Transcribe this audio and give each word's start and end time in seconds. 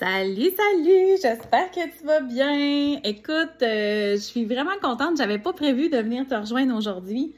Salut, 0.00 0.50
salut! 0.56 1.18
J'espère 1.20 1.70
que 1.70 1.84
tu 1.84 2.06
vas 2.06 2.20
bien. 2.20 2.98
Écoute, 3.04 3.60
euh, 3.60 4.12
je 4.12 4.16
suis 4.16 4.46
vraiment 4.46 4.78
contente. 4.80 5.18
J'avais 5.18 5.38
pas 5.38 5.52
prévu 5.52 5.90
de 5.90 5.98
venir 5.98 6.26
te 6.26 6.34
rejoindre 6.34 6.74
aujourd'hui. 6.74 7.34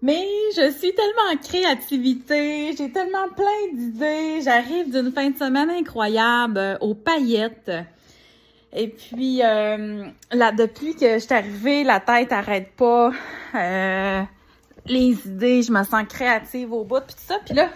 Mais 0.00 0.24
je 0.54 0.70
suis 0.70 0.94
tellement 0.94 1.32
en 1.32 1.36
créativité, 1.38 2.72
j'ai 2.78 2.92
tellement 2.92 3.28
plein 3.34 3.74
d'idées. 3.74 4.42
J'arrive 4.42 4.92
d'une 4.92 5.10
fin 5.10 5.30
de 5.30 5.36
semaine 5.36 5.70
incroyable 5.70 6.56
euh, 6.56 6.78
aux 6.80 6.94
paillettes. 6.94 7.72
Et 8.72 8.86
puis 8.86 9.42
euh, 9.42 10.04
là, 10.30 10.52
depuis 10.52 10.94
que 10.94 11.14
je 11.14 11.18
suis 11.18 11.34
arrivée, 11.34 11.82
la 11.82 11.98
tête 11.98 12.30
arrête 12.30 12.76
pas. 12.76 13.10
les 14.86 15.26
idées, 15.26 15.62
je 15.62 15.72
me 15.72 15.82
sens 15.82 16.04
créative 16.08 16.72
au 16.72 16.84
bout, 16.84 17.00
puis 17.00 17.16
tout 17.16 17.26
ça. 17.26 17.40
Puis 17.44 17.56
là, 17.56 17.70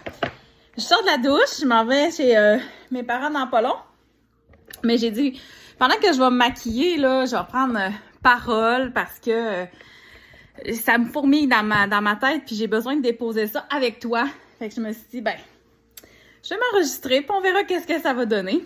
je 0.77 0.83
sors 0.83 1.03
de 1.03 1.07
la 1.07 1.19
douche, 1.19 1.59
je 1.61 1.67
m'en 1.67 1.85
vais 1.85 2.13
chez 2.13 2.37
mes 2.93 3.03
parents 3.03 3.31
dans 3.31 3.49
pas 3.49 3.63
long. 3.63 3.75
Mais 4.83 4.99
j'ai 4.99 5.11
dit, 5.11 5.41
pendant 5.79 5.97
que 5.97 6.13
je 6.13 6.19
vais 6.19 6.31
me 6.31 6.37
maquiller, 6.37 6.97
là, 6.97 7.27
je 7.27 7.37
vais 7.37 7.45
prendre 7.49 7.79
euh, 7.79 7.91
parole 8.23 8.93
parce 8.93 9.19
que 9.19 9.31
euh, 9.31 9.67
ça 10.81 10.97
me 10.97 11.07
fourmille 11.07 11.47
dans 11.47 11.63
ma, 11.63 11.87
dans 11.87 12.01
ma 12.01 12.17
tête, 12.17 12.43
puis 12.47 12.57
j'ai 12.57 12.67
besoin 12.67 12.97
de 12.97 13.03
déposer 13.03 13.47
ça 13.47 13.67
avec 13.71 14.01
toi. 14.01 14.27
Fait 14.59 14.69
que 14.69 14.75
je 14.75 14.81
me 14.81 14.93
suis 14.93 15.05
dit, 15.11 15.21
ben, 15.21 15.37
je 16.43 16.49
vais 16.51 16.57
m'enregistrer, 16.73 17.21
puis 17.21 17.31
on 17.31 17.41
verra 17.41 17.65
qu'est-ce 17.65 17.87
que 17.87 18.01
ça 18.01 18.15
va 18.15 18.25
donner. 18.25 18.65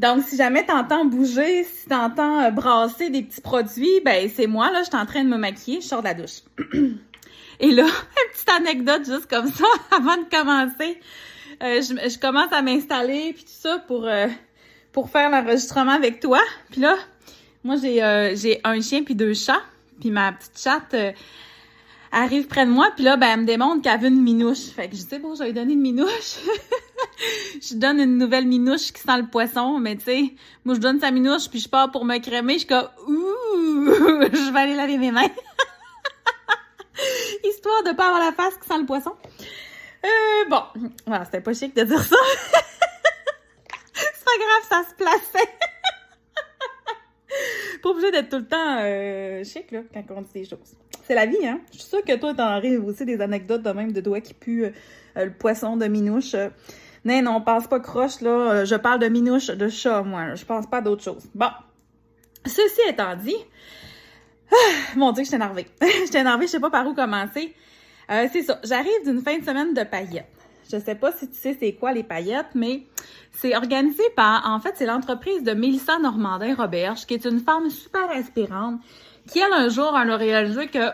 Donc, 0.00 0.24
si 0.24 0.36
jamais 0.36 0.66
t'entends 0.66 1.04
bouger, 1.04 1.64
si 1.64 1.88
t'entends 1.88 2.42
euh, 2.42 2.50
brasser 2.50 3.08
des 3.08 3.22
petits 3.22 3.40
produits, 3.40 4.00
ben, 4.04 4.28
c'est 4.34 4.48
moi, 4.48 4.72
là, 4.72 4.80
je 4.82 4.88
suis 4.88 4.96
en 4.96 5.06
train 5.06 5.22
de 5.22 5.28
me 5.28 5.38
maquiller, 5.38 5.80
je 5.80 5.86
sors 5.86 6.02
de 6.02 6.08
la 6.08 6.14
douche. 6.14 6.42
Et 7.60 7.70
là, 7.70 7.84
une 7.86 8.32
petite 8.32 8.50
anecdote 8.50 9.06
juste 9.06 9.30
comme 9.30 9.50
ça, 9.52 9.64
avant 9.96 10.16
de 10.16 10.28
commencer. 10.28 11.00
je, 11.60 12.10
je, 12.10 12.18
commence 12.18 12.52
à 12.52 12.60
m'installer, 12.60 13.32
puis 13.34 13.44
tout 13.44 13.50
ça, 13.50 13.78
pour 13.86 14.08
pour 14.96 15.10
faire 15.10 15.28
l'enregistrement 15.28 15.92
avec 15.92 16.20
toi. 16.20 16.40
Puis 16.70 16.80
là, 16.80 16.96
moi, 17.64 17.76
j'ai 17.76 18.02
euh, 18.02 18.34
j'ai 18.34 18.62
un 18.64 18.80
chien 18.80 19.04
puis 19.04 19.14
deux 19.14 19.34
chats. 19.34 19.60
Puis 20.00 20.10
ma 20.10 20.32
petite 20.32 20.58
chatte 20.58 20.94
euh, 20.94 21.12
arrive 22.10 22.46
près 22.46 22.64
de 22.64 22.70
moi. 22.70 22.90
Puis 22.94 23.04
là, 23.04 23.18
ben, 23.18 23.28
elle 23.28 23.40
me 23.40 23.44
démontre 23.44 23.82
qu'elle 23.82 24.00
veut 24.00 24.08
une 24.08 24.22
minouche. 24.22 24.70
Fait 24.74 24.88
que 24.88 24.96
je 24.96 25.02
sais, 25.02 25.18
bon, 25.18 25.34
je 25.34 25.40
vais 25.40 25.48
lui 25.48 25.52
donner 25.52 25.74
une 25.74 25.82
minouche. 25.82 26.38
je 27.60 27.74
donne 27.74 28.00
une 28.00 28.16
nouvelle 28.16 28.46
minouche 28.46 28.90
qui 28.90 29.02
sent 29.02 29.18
le 29.18 29.26
poisson. 29.26 29.78
Mais 29.78 29.96
tu 29.96 30.04
sais, 30.04 30.34
moi, 30.64 30.74
je 30.74 30.80
donne 30.80 30.98
sa 30.98 31.10
minouche 31.10 31.50
puis 31.50 31.60
je 31.60 31.68
pars 31.68 31.90
pour 31.90 32.06
me 32.06 32.16
crémer. 32.16 32.54
Je 32.54 32.60
suis 32.60 32.68
comme, 32.68 32.88
ouh, 33.06 33.90
je 34.32 34.50
vais 34.50 34.60
aller 34.60 34.76
laver 34.76 34.96
mes 34.96 35.10
mains. 35.10 35.28
Histoire 37.44 37.82
de 37.82 37.94
pas 37.94 38.06
avoir 38.06 38.24
la 38.24 38.32
face 38.32 38.56
qui 38.56 38.66
sent 38.66 38.78
le 38.78 38.86
poisson. 38.86 39.12
Euh, 40.06 40.48
bon, 40.48 40.62
voilà, 41.06 41.26
c'était 41.26 41.42
pas 41.42 41.52
chic 41.52 41.76
de 41.76 41.82
dire 41.82 42.02
ça. 42.02 42.16
Pas 44.26 44.32
grave, 44.44 44.84
ça 44.84 44.90
se 44.90 44.94
plaçait. 44.94 45.50
pas 47.82 47.88
obligé 47.88 48.10
d'être 48.10 48.28
tout 48.28 48.38
le 48.38 48.46
temps 48.46 48.78
euh, 48.80 49.44
chic, 49.44 49.70
là, 49.70 49.82
quand 49.92 50.02
on 50.16 50.22
dit 50.22 50.32
des 50.34 50.44
choses. 50.44 50.76
C'est 51.04 51.14
la 51.14 51.26
vie, 51.26 51.46
hein? 51.46 51.60
Je 51.72 51.78
suis 51.78 51.88
sûre 51.88 52.04
que 52.04 52.16
toi, 52.16 52.34
t'en 52.34 52.44
arrives 52.44 52.84
aussi 52.84 53.04
des 53.04 53.20
anecdotes 53.20 53.62
de 53.62 53.70
même 53.70 53.92
de 53.92 54.00
doigts 54.00 54.20
qui 54.20 54.34
puent 54.34 54.64
euh, 54.64 55.24
le 55.24 55.32
poisson 55.32 55.76
de 55.76 55.86
minouche. 55.86 56.34
non, 57.04 57.22
non, 57.22 57.36
on 57.36 57.40
passe 57.40 57.68
pas 57.68 57.80
croche, 57.80 58.20
là. 58.20 58.30
Euh, 58.30 58.64
je 58.64 58.74
parle 58.74 58.98
de 58.98 59.08
minouche 59.08 59.46
de 59.46 59.68
chat, 59.68 60.02
moi. 60.02 60.34
Je 60.34 60.44
pense 60.44 60.66
pas 60.66 60.80
d'autre 60.80 61.04
chose. 61.04 61.28
Bon. 61.34 61.50
Ceci 62.44 62.80
étant 62.88 63.16
dit, 63.16 63.36
mon 64.96 65.12
Dieu, 65.12 65.22
je 65.22 65.28
suis 65.28 65.36
énervée. 65.36 65.66
je 65.80 66.06
suis 66.06 66.16
énervée, 66.16 66.46
je 66.46 66.52
sais 66.52 66.60
pas 66.60 66.70
par 66.70 66.86
où 66.86 66.94
commencer. 66.94 67.54
c'est 68.08 68.42
ça. 68.42 68.60
J'arrive 68.64 69.04
d'une 69.04 69.20
fin 69.22 69.38
de 69.38 69.44
semaine 69.44 69.74
de 69.74 69.84
paillettes. 69.84 70.35
Je 70.70 70.78
sais 70.78 70.94
pas 70.94 71.12
si 71.12 71.28
tu 71.28 71.36
sais 71.36 71.56
c'est 71.58 71.72
quoi 71.74 71.92
les 71.92 72.02
paillettes, 72.02 72.54
mais 72.54 72.86
c'est 73.32 73.56
organisé 73.56 74.02
par, 74.16 74.48
en 74.48 74.58
fait, 74.60 74.74
c'est 74.76 74.86
l'entreprise 74.86 75.42
de 75.44 75.52
Mélissa 75.52 75.98
Normandin-Roberge, 75.98 77.06
qui 77.06 77.14
est 77.14 77.24
une 77.24 77.40
femme 77.40 77.70
super 77.70 78.10
inspirante, 78.10 78.80
qui, 79.28 79.38
elle, 79.38 79.52
un 79.52 79.68
jour, 79.68 79.96
elle 80.00 80.10
a 80.10 80.16
réalisé 80.16 80.68
que 80.68 80.90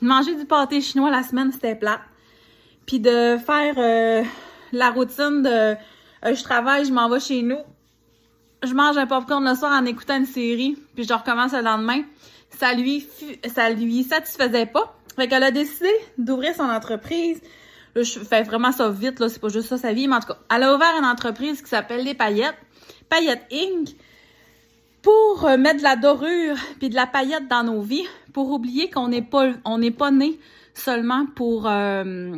manger 0.00 0.34
du 0.34 0.44
pâté 0.44 0.80
chinois 0.80 1.10
la 1.10 1.22
semaine, 1.22 1.52
c'était 1.52 1.74
plat. 1.74 2.00
Puis 2.86 3.00
de 3.00 3.36
faire 3.38 3.74
euh, 3.76 4.24
la 4.72 4.90
routine 4.90 5.42
de 5.42 5.76
euh, 6.24 6.34
je 6.34 6.42
travaille, 6.42 6.84
je 6.84 6.92
m'en 6.92 7.08
vais 7.08 7.20
chez 7.20 7.42
nous, 7.42 7.58
je 8.64 8.74
mange 8.74 8.96
un 8.96 9.06
popcorn 9.06 9.48
le 9.48 9.54
soir 9.54 9.72
en 9.72 9.84
écoutant 9.84 10.16
une 10.16 10.26
série, 10.26 10.76
puis 10.94 11.04
je 11.04 11.12
recommence 11.12 11.52
le 11.52 11.60
lendemain, 11.60 12.02
ça 12.50 12.74
lui, 12.74 13.06
ça 13.54 13.70
lui 13.70 14.02
satisfaisait 14.02 14.66
pas. 14.66 14.94
Fait 15.14 15.28
qu'elle 15.28 15.42
a 15.42 15.50
décidé 15.50 15.90
d'ouvrir 16.16 16.54
son 16.54 16.64
entreprise 16.64 17.40
je 18.02 18.18
fais 18.20 18.42
vraiment 18.42 18.72
ça 18.72 18.90
vite, 18.90 19.20
là, 19.20 19.28
c'est 19.28 19.40
pas 19.40 19.48
juste 19.48 19.68
ça 19.68 19.78
sa 19.78 19.92
vie, 19.92 20.08
mais 20.08 20.16
en 20.16 20.20
tout 20.20 20.28
cas, 20.28 20.38
elle 20.54 20.62
a 20.62 20.74
ouvert 20.74 20.94
une 20.98 21.04
entreprise 21.04 21.62
qui 21.62 21.68
s'appelle 21.68 22.04
Les 22.04 22.14
Paillettes, 22.14 22.58
Paillettes 23.08 23.46
Inc., 23.52 23.94
pour 25.02 25.46
euh, 25.46 25.56
mettre 25.56 25.78
de 25.78 25.82
la 25.84 25.96
dorure 25.96 26.56
puis 26.78 26.88
de 26.88 26.94
la 26.94 27.06
paillette 27.06 27.48
dans 27.48 27.62
nos 27.62 27.80
vies, 27.80 28.06
pour 28.32 28.50
oublier 28.50 28.90
qu'on 28.90 29.08
n'est 29.08 29.22
pas, 29.22 29.52
on 29.64 29.80
pas 29.92 30.10
né 30.10 30.38
seulement 30.74 31.26
pour, 31.34 31.66
euh, 31.66 32.36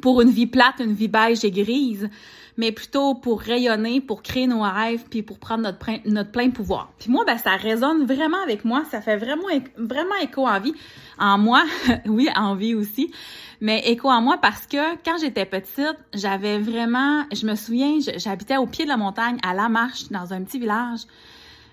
pour 0.00 0.20
une 0.20 0.30
vie 0.30 0.46
plate, 0.46 0.76
une 0.80 0.94
vie 0.94 1.08
beige 1.08 1.44
et 1.44 1.50
grise, 1.50 2.08
mais 2.56 2.72
plutôt 2.72 3.14
pour 3.14 3.40
rayonner, 3.40 4.00
pour 4.00 4.22
créer 4.22 4.46
nos 4.46 4.62
rêves, 4.62 5.04
puis 5.10 5.22
pour 5.22 5.38
prendre 5.38 5.62
notre, 5.62 6.30
plein 6.30 6.50
pouvoir. 6.50 6.92
Puis 6.98 7.10
moi, 7.10 7.24
ben, 7.26 7.38
ça 7.38 7.56
résonne 7.56 8.06
vraiment 8.06 8.40
avec 8.42 8.64
moi, 8.64 8.84
ça 8.90 9.00
fait 9.00 9.16
vraiment, 9.16 9.48
vraiment 9.76 10.14
écho 10.22 10.46
en 10.46 10.60
vie, 10.60 10.74
en 11.18 11.38
moi, 11.38 11.64
oui, 12.06 12.28
en 12.34 12.54
vie 12.54 12.74
aussi, 12.74 13.12
mais 13.60 13.82
écho 13.86 14.08
en 14.08 14.20
moi 14.20 14.38
parce 14.40 14.66
que 14.66 14.96
quand 15.04 15.18
j'étais 15.20 15.44
petite, 15.44 15.96
j'avais 16.14 16.58
vraiment, 16.58 17.24
je 17.32 17.46
me 17.46 17.54
souviens, 17.54 17.98
j'habitais 18.16 18.56
au 18.56 18.66
pied 18.66 18.84
de 18.84 18.90
la 18.90 18.96
montagne, 18.96 19.38
à 19.42 19.54
la 19.54 19.68
marche, 19.68 20.08
dans 20.10 20.32
un 20.32 20.42
petit 20.42 20.58
village. 20.58 21.00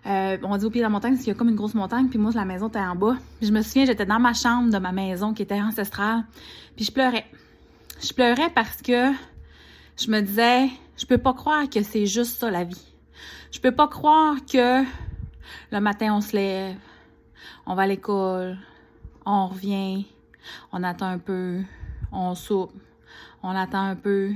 Euh, 0.05 0.37
on 0.43 0.57
dit 0.57 0.65
au 0.65 0.69
pied 0.69 0.81
de 0.81 0.85
la 0.85 0.89
montagne 0.89 1.13
parce 1.13 1.23
qu'il 1.23 1.31
y 1.31 1.35
a 1.35 1.37
comme 1.37 1.47
une 1.47 1.55
grosse 1.55 1.75
montagne, 1.75 2.07
puis 2.09 2.19
moi, 2.19 2.31
la 2.35 2.43
maison 2.43 2.67
était 2.67 2.79
en 2.79 2.95
bas. 2.95 3.15
je 3.41 3.51
me 3.51 3.61
souviens, 3.61 3.85
j'étais 3.85 4.05
dans 4.05 4.19
ma 4.19 4.33
chambre 4.33 4.69
de 4.69 4.77
ma 4.77 4.91
maison 4.91 5.33
qui 5.33 5.43
était 5.43 5.61
ancestrale, 5.61 6.25
puis 6.75 6.83
je 6.83 6.91
pleurais. 6.91 7.25
Je 8.01 8.11
pleurais 8.11 8.49
parce 8.53 8.81
que 8.81 9.11
je 9.97 10.09
me 10.09 10.21
disais, 10.21 10.69
je 10.97 11.05
peux 11.05 11.17
pas 11.17 11.33
croire 11.33 11.69
que 11.69 11.83
c'est 11.83 12.05
juste 12.05 12.37
ça 12.39 12.51
la 12.51 12.63
vie. 12.63 12.81
Je 13.51 13.59
peux 13.59 13.71
pas 13.71 13.87
croire 13.87 14.37
que 14.45 14.83
le 15.71 15.79
matin 15.79 16.15
on 16.15 16.21
se 16.21 16.35
lève, 16.35 16.77
on 17.65 17.75
va 17.75 17.83
à 17.83 17.87
l'école, 17.87 18.57
on 19.25 19.47
revient, 19.47 20.05
on 20.71 20.83
attend 20.83 21.07
un 21.07 21.19
peu, 21.19 21.61
on 22.11 22.35
soupe, 22.35 22.73
on 23.41 23.49
attend 23.49 23.83
un 23.83 23.95
peu, 23.95 24.31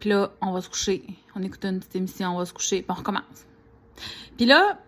puis 0.00 0.10
là, 0.10 0.30
on 0.40 0.52
va 0.52 0.60
se 0.60 0.68
coucher, 0.68 1.02
on 1.34 1.42
écoute 1.42 1.64
une 1.64 1.78
petite 1.78 1.96
émission, 1.96 2.34
on 2.34 2.38
va 2.38 2.46
se 2.46 2.52
coucher, 2.52 2.82
puis 2.82 2.90
on 2.90 2.94
recommence. 2.94 3.46
Puis 4.36 4.46
là, 4.46 4.78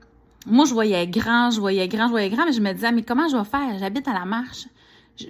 moi, 0.47 0.65
je 0.65 0.75
voyais 0.75 1.07
grand, 1.07 1.51
je 1.51 1.61
voyais 1.61 1.89
grand, 1.89 2.07
je 2.07 2.11
voyais 2.11 2.31
grand, 2.31 2.45
mais 2.45 2.53
je 2.53 2.61
me 2.61 2.73
disais, 2.73 2.93
mais 2.93 3.03
comment 3.03 3.29
je 3.29 3.37
vais 3.37 3.45
faire? 3.45 3.79
J'habite 3.79 4.07
à 4.09 4.13
la 4.13 4.25
marche. 4.25 4.67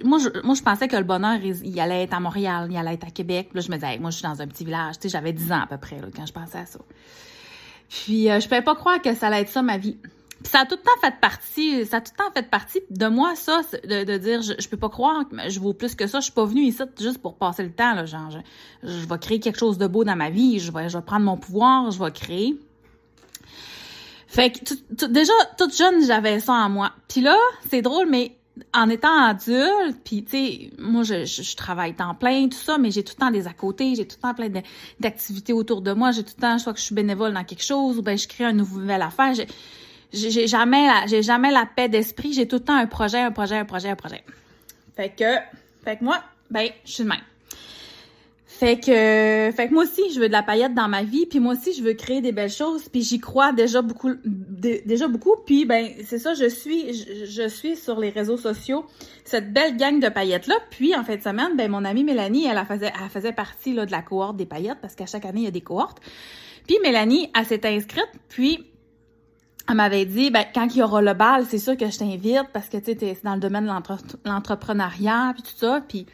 Moi 0.03 0.19
je, 0.19 0.41
moi, 0.43 0.55
je 0.55 0.61
pensais 0.61 0.87
que 0.87 0.95
le 0.95 1.03
bonheur, 1.03 1.39
il, 1.43 1.79
allait 1.79 2.03
être 2.03 2.13
à 2.13 2.19
Montréal, 2.19 2.67
il 2.69 2.77
allait 2.77 2.93
être 2.93 3.07
à 3.07 3.11
Québec. 3.11 3.49
Puis 3.49 3.59
là, 3.59 3.61
je 3.61 3.71
me 3.71 3.75
disais, 3.77 3.97
moi, 3.99 4.11
je 4.11 4.17
suis 4.17 4.23
dans 4.23 4.41
un 4.41 4.47
petit 4.47 4.65
village. 4.65 4.95
Tu 4.99 5.03
sais, 5.03 5.09
j'avais 5.09 5.33
10 5.33 5.51
ans 5.51 5.61
à 5.63 5.67
peu 5.67 5.77
près 5.77 5.99
là, 5.99 6.07
quand 6.15 6.25
je 6.25 6.33
pensais 6.33 6.59
à 6.59 6.65
ça. 6.65 6.79
Puis, 7.89 8.29
euh, 8.29 8.39
je 8.39 8.47
pouvais 8.47 8.61
pas 8.61 8.75
croire 8.75 9.01
que 9.01 9.13
ça 9.15 9.27
allait 9.27 9.41
être 9.41 9.49
ça, 9.49 9.61
ma 9.61 9.77
vie. 9.77 9.97
Puis 10.43 10.51
ça 10.51 10.59
a 10.59 10.65
tout 10.65 10.75
le 10.75 10.81
temps 10.81 11.01
fait 11.01 11.19
partie, 11.19 11.85
ça 11.85 11.97
a 11.97 12.01
tout 12.01 12.11
le 12.17 12.23
temps 12.23 12.31
fait 12.33 12.49
partie 12.49 12.79
de 12.89 13.07
moi, 13.07 13.35
ça, 13.35 13.61
de, 13.83 14.17
dire, 14.17 14.41
je, 14.41 14.69
peux 14.69 14.77
pas 14.77 14.87
croire 14.87 15.27
que 15.27 15.49
je 15.49 15.59
vaux 15.59 15.73
plus 15.73 15.95
que 15.95 16.07
ça. 16.07 16.19
Je 16.19 16.25
suis 16.25 16.33
pas 16.33 16.45
venue 16.45 16.61
ici 16.61 16.81
juste 16.97 17.17
pour 17.17 17.35
passer 17.35 17.63
le 17.63 17.71
temps, 17.71 17.93
là. 17.93 18.05
Genre, 18.05 18.29
je, 18.31 18.39
je 18.83 19.05
vais 19.05 19.17
créer 19.19 19.39
quelque 19.39 19.59
chose 19.59 19.77
de 19.77 19.87
beau 19.87 20.05
dans 20.05 20.15
ma 20.15 20.29
vie. 20.29 20.59
Je 20.59 20.71
vais, 20.71 20.87
je 20.87 20.97
vais 20.97 21.03
prendre 21.03 21.25
mon 21.25 21.35
pouvoir, 21.35 21.91
je 21.91 22.01
vais 22.01 22.11
créer. 22.11 22.57
Fait 24.27 24.51
que, 24.51 25.05
déjà, 25.07 25.33
toute 25.57 25.75
jeune, 25.75 26.05
j'avais 26.05 26.39
ça 26.39 26.53
en 26.53 26.69
moi. 26.69 26.93
Puis 27.07 27.19
là, 27.19 27.35
c'est 27.67 27.81
drôle, 27.81 28.07
mais 28.07 28.38
en 28.73 28.89
étant 28.89 29.23
adulte, 29.23 29.97
puis 30.03 30.23
tu 30.23 30.31
sais, 30.31 30.71
moi 30.77 31.03
je, 31.03 31.25
je, 31.25 31.55
travaille 31.55 31.93
temps 31.93 32.15
plein, 32.15 32.47
tout 32.47 32.57
ça, 32.57 32.77
mais 32.77 32.91
j'ai 32.91 33.03
tout 33.03 33.13
le 33.17 33.25
temps 33.25 33.31
des 33.31 33.47
à 33.47 33.53
côté, 33.53 33.95
j'ai 33.95 34.07
tout 34.07 34.17
le 34.17 34.21
temps 34.21 34.33
plein 34.33 34.49
d'activités 34.99 35.53
autour 35.53 35.81
de 35.81 35.91
moi, 35.93 36.11
j'ai 36.11 36.23
tout 36.23 36.33
le 36.37 36.41
temps, 36.41 36.59
soit 36.59 36.73
que 36.73 36.79
je 36.79 36.85
suis 36.85 36.95
bénévole 36.95 37.33
dans 37.33 37.43
quelque 37.43 37.63
chose, 37.63 37.97
ou 37.97 38.01
ben 38.01 38.17
je 38.17 38.27
crée 38.27 38.45
une 38.45 38.57
nouvelle 38.57 39.01
affaire. 39.01 39.33
J'ai 40.11 40.47
jamais 40.47 40.87
la, 40.87 41.07
j'ai 41.07 41.21
jamais 41.21 41.51
la 41.51 41.65
paix 41.65 41.89
d'esprit, 41.89 42.33
j'ai 42.33 42.47
tout 42.47 42.57
le 42.57 42.63
temps 42.63 42.75
un 42.75 42.87
projet, 42.87 43.19
un 43.19 43.31
projet, 43.31 43.57
un 43.57 43.65
projet, 43.65 43.89
un 43.89 43.95
projet. 43.95 44.23
Fait 44.95 45.09
que, 45.09 45.35
fait 45.83 45.97
que 45.97 46.03
moi, 46.03 46.23
ben, 46.49 46.69
je 46.85 46.91
suis 46.91 47.03
de 47.03 47.09
même. 47.09 47.19
Fait 48.59 48.77
que, 48.77 49.55
fait 49.55 49.69
que 49.69 49.73
moi 49.73 49.83
aussi, 49.83 50.11
je 50.13 50.19
veux 50.19 50.27
de 50.27 50.33
la 50.33 50.43
paillette 50.43 50.73
dans 50.73 50.89
ma 50.89 51.03
vie, 51.03 51.25
puis 51.25 51.39
moi 51.39 51.53
aussi, 51.53 51.71
je 51.71 51.81
veux 51.81 51.93
créer 51.93 52.19
des 52.19 52.33
belles 52.33 52.51
choses, 52.51 52.89
puis 52.89 53.03
j'y 53.03 53.17
crois 53.17 53.53
déjà 53.53 53.81
beaucoup, 53.81 54.11
déjà 54.25 55.07
beaucoup, 55.07 55.37
puis 55.45 55.63
ben 55.63 55.87
c'est 56.03 56.19
ça, 56.19 56.33
je 56.33 56.49
suis, 56.49 56.93
je, 56.93 57.47
suis 57.47 57.77
sur 57.77 58.01
les 58.01 58.09
réseaux 58.09 58.35
sociaux 58.35 58.83
cette 59.23 59.53
belle 59.53 59.77
gang 59.77 60.01
de 60.01 60.09
paillettes 60.09 60.47
là, 60.47 60.55
puis 60.71 60.93
en 60.93 61.05
fin 61.05 61.15
de 61.15 61.21
semaine, 61.21 61.55
ben 61.55 61.71
mon 61.71 61.85
amie 61.85 62.03
Mélanie, 62.03 62.47
elle, 62.47 62.61
faisait, 62.65 62.91
elle 63.01 63.09
faisait 63.09 63.31
partie 63.31 63.71
là 63.71 63.85
de 63.85 63.91
la 63.91 64.01
cohorte 64.01 64.35
des 64.35 64.45
paillettes 64.45 64.79
parce 64.81 64.93
qu'à 64.93 65.05
chaque 65.05 65.23
année 65.23 65.39
il 65.39 65.45
y 65.45 65.47
a 65.47 65.51
des 65.51 65.61
cohortes, 65.61 66.01
puis 66.67 66.79
Mélanie, 66.83 67.31
elle 67.39 67.45
s'est 67.45 67.65
inscrite, 67.65 68.09
puis 68.27 68.65
elle 69.69 69.75
m'avait 69.75 70.05
dit, 70.05 70.31
ben, 70.31 70.43
quand 70.53 70.67
il 70.75 70.79
y 70.79 70.83
aura 70.83 71.01
le 71.01 71.13
bal, 71.13 71.45
c'est 71.47 71.59
sûr 71.59 71.77
que 71.77 71.89
je 71.89 71.97
t'invite 71.97 72.47
parce 72.51 72.67
que, 72.67 72.77
tu 72.77 72.91
sais, 72.91 72.97
c'est 72.99 73.23
dans 73.23 73.35
le 73.35 73.39
domaine 73.39 73.65
de 73.65 74.29
l'entrepreneuriat, 74.29 75.31
puis 75.35 75.43
tout 75.43 75.57
ça. 75.57 75.81
Puis 75.87 76.07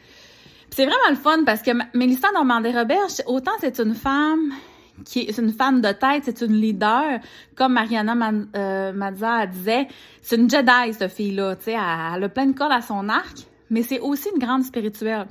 c'est 0.76 0.84
vraiment 0.84 1.08
le 1.08 1.16
fun 1.16 1.42
parce 1.46 1.62
que 1.62 1.70
Mélissa 1.96 2.30
Normandie-Robert, 2.32 3.06
autant 3.24 3.52
c'est 3.60 3.80
une 3.80 3.94
femme 3.94 4.52
qui 5.06 5.20
est 5.20 5.38
une 5.38 5.50
femme 5.50 5.80
de 5.80 5.90
tête, 5.90 6.24
c'est 6.26 6.42
une 6.42 6.52
leader, 6.52 7.18
comme 7.54 7.72
Mariana 7.72 8.14
euh, 8.54 8.92
Mazza 8.92 9.46
disait, 9.46 9.88
c'est 10.20 10.36
une 10.36 10.50
Jedi, 10.50 10.92
cette 10.92 11.10
fille-là, 11.10 11.56
tu 11.56 11.64
sais, 11.64 11.72
elle, 11.72 12.24
a 12.24 12.28
plein 12.28 12.44
de 12.44 12.52
cordes 12.52 12.72
à 12.72 12.82
son 12.82 13.08
arc, 13.08 13.38
mais 13.70 13.82
c'est 13.82 14.00
aussi 14.00 14.28
une 14.34 14.38
grande 14.38 14.64
spirituelle. 14.64 15.26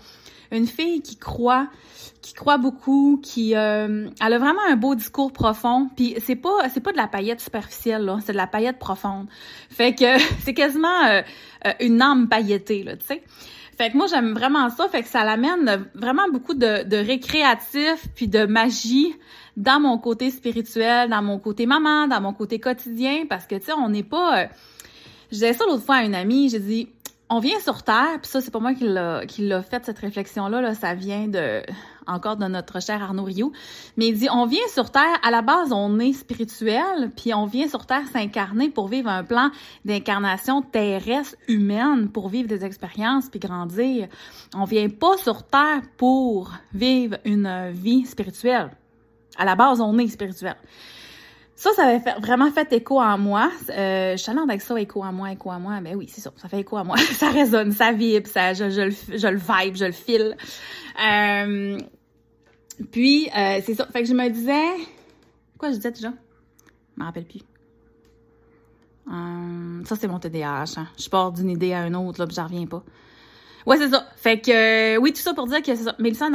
Une 0.52 0.66
fille 0.66 1.04
qui 1.04 1.16
croit, 1.16 1.68
qui 2.24 2.34
croit 2.34 2.58
beaucoup, 2.58 3.20
qui 3.22 3.56
euh, 3.56 4.10
elle 4.20 4.34
a 4.34 4.40
vraiment 4.40 4.66
un 4.68 4.76
beau 4.76 4.96
discours 4.96 5.32
profond. 5.32 5.90
Puis 5.96 6.16
c'est 6.26 6.36
pas 6.36 6.70
c'est 6.74 6.82
pas 6.82 6.92
de 6.92 6.98
la 6.98 7.08
paillette 7.08 7.40
superficielle 7.40 8.04
là, 8.04 8.18
c'est 8.26 8.32
de 8.32 8.38
la 8.38 8.48
paillette 8.48 8.80
profonde. 8.80 9.28
Fait 9.70 9.94
que 9.94 10.18
c'est 10.44 10.56
quasiment 10.56 11.06
euh, 11.06 11.22
une 11.82 12.02
âme 12.02 12.30
paillettée 12.30 12.84
là, 12.84 12.98
tu 12.98 13.06
sais. 13.06 13.24
Fait 13.78 13.92
que 13.92 13.98
moi, 13.98 14.08
j'aime 14.08 14.34
vraiment 14.34 14.70
ça. 14.70 14.88
Fait 14.88 15.02
que 15.02 15.10
ça 15.10 15.24
l'amène 15.24 15.86
vraiment 15.94 16.28
beaucoup 16.32 16.54
de, 16.54 16.84
de 16.84 16.98
récréatif 16.98 18.06
puis 18.16 18.28
de 18.28 18.46
magie 18.46 19.14
dans 19.58 19.80
mon 19.80 19.98
côté 19.98 20.32
spirituel, 20.32 21.10
dans 21.10 21.22
mon 21.22 21.40
côté 21.40 21.66
maman, 21.66 22.08
dans 22.08 22.22
mon 22.22 22.34
côté 22.34 22.60
quotidien. 22.60 23.26
Parce 23.30 23.46
que, 23.46 23.56
tu 23.56 23.66
sais, 23.66 23.74
on 23.74 23.90
n'est 23.90 24.04
pas... 24.04 24.44
Euh, 24.44 24.48
je 25.32 25.38
ça 25.38 25.66
l'autre 25.68 25.84
fois 25.84 25.96
à 25.96 26.04
une 26.04 26.16
amie, 26.16 26.50
j'ai 26.50 26.60
dit, 26.60 26.90
on 27.30 27.40
vient 27.40 27.60
sur 27.60 27.82
Terre, 27.82 28.20
puis 28.22 28.30
ça, 28.30 28.40
c'est 28.40 28.52
pas 28.52 28.60
moi 28.60 28.74
qui 28.76 28.86
l'a, 28.86 29.62
fait, 29.64 29.84
cette 29.84 29.98
réflexion-là, 29.98 30.62
là, 30.62 30.76
ça 30.76 30.94
vient 30.94 31.28
de 31.28 31.62
encore 32.08 32.38
de 32.38 32.46
notre 32.46 32.80
cher 32.84 33.02
Arnaud 33.02 33.24
Rioux. 33.24 33.52
Mais 33.98 34.10
il 34.10 34.18
dit, 34.18 34.28
on 34.32 34.46
vient 34.46 34.68
sur 34.72 34.92
Terre, 34.92 35.18
à 35.24 35.32
la 35.32 35.42
base, 35.42 35.72
on 35.72 35.98
est 35.98 36.14
spirituel, 36.14 37.12
puis 37.18 37.34
on 37.34 37.48
vient 37.48 37.68
sur 37.68 37.88
Terre 37.88 38.08
s'incarner 38.14 38.70
pour 38.70 38.90
vivre 38.90 39.10
un 39.10 39.24
plan 39.24 39.50
d'incarnation 39.86 40.62
terrestre, 40.62 41.36
humaine, 41.48 42.10
pour 42.10 42.30
vivre 42.30 42.48
des 42.48 42.64
expériences, 42.64 43.30
puis 43.30 43.40
grandir. 43.40 44.08
On 44.54 44.66
vient 44.66 44.90
pas 44.90 45.18
sur 45.18 45.42
Terre 45.44 45.82
pour 45.98 46.52
vivre 46.74 47.18
une 47.26 47.72
vie 47.72 48.06
spirituelle. 48.06 48.70
À 49.38 49.46
la 49.46 49.56
base, 49.56 49.82
on 49.82 49.98
est 49.98 50.08
spirituel. 50.08 50.58
Ça, 51.56 51.72
ça 51.74 51.84
avait 51.84 52.02
vraiment 52.20 52.52
fait 52.52 52.72
écho 52.74 53.00
en 53.00 53.18
moi. 53.18 53.50
Euh, 53.70 54.18
je 54.18 54.44
avec 54.44 54.62
ça, 54.62 54.80
écho 54.80 55.02
en 55.02 55.14
moi, 55.14 55.32
écho 55.32 55.50
en 55.50 55.60
moi. 55.60 55.80
Ben 55.80 55.96
oui, 55.96 56.10
c'est 56.12 56.20
ça, 56.20 56.32
ça 56.36 56.50
fait 56.50 56.60
écho 56.60 56.76
à 56.76 56.84
moi. 56.84 56.98
ça 57.18 57.30
résonne, 57.30 57.72
ça 57.72 57.94
vibre, 57.94 58.28
ça, 58.28 58.54
je, 58.54 58.64
le, 58.66 58.90
vibe, 59.38 59.76
je 59.76 59.86
le 59.86 59.92
file. 59.94 60.36
Euh, 61.02 61.80
puis, 62.92 63.30
euh, 63.30 63.62
c'est 63.66 63.74
ça. 63.74 63.88
Fait 63.88 64.04
que 64.04 64.10
je 64.10 64.14
me 64.14 64.30
disais... 64.30 64.86
Quoi 65.58 65.70
je 65.70 65.76
disais 65.76 65.92
déjà? 65.92 66.12
Je 66.96 67.02
me 67.02 67.06
rappelle 67.06 67.26
plus. 67.26 67.40
Euh, 69.08 69.86
ça, 69.86 69.96
c'est 69.96 70.08
mon 70.08 70.20
TDAH. 70.20 70.74
Hein. 70.76 70.88
Je 71.00 71.08
pars 71.08 71.32
d'une 71.32 71.50
idée 71.50 71.72
à 71.72 71.88
une 71.88 71.96
autre, 71.96 72.20
là, 72.20 72.28
puis 72.28 72.36
j'en 72.36 72.48
reviens 72.48 72.66
pas. 72.66 72.84
Ouais, 73.66 73.78
c'est 73.78 73.90
ça. 73.90 74.06
Fait 74.18 74.42
que, 74.42 74.98
oui, 74.98 75.14
tout 75.14 75.22
ça 75.22 75.34
pour 75.34 75.48
dire 75.48 75.62
que 75.62 75.74
c'est 75.74 75.84
ça. 75.84 75.96
Mélissa 76.00 76.30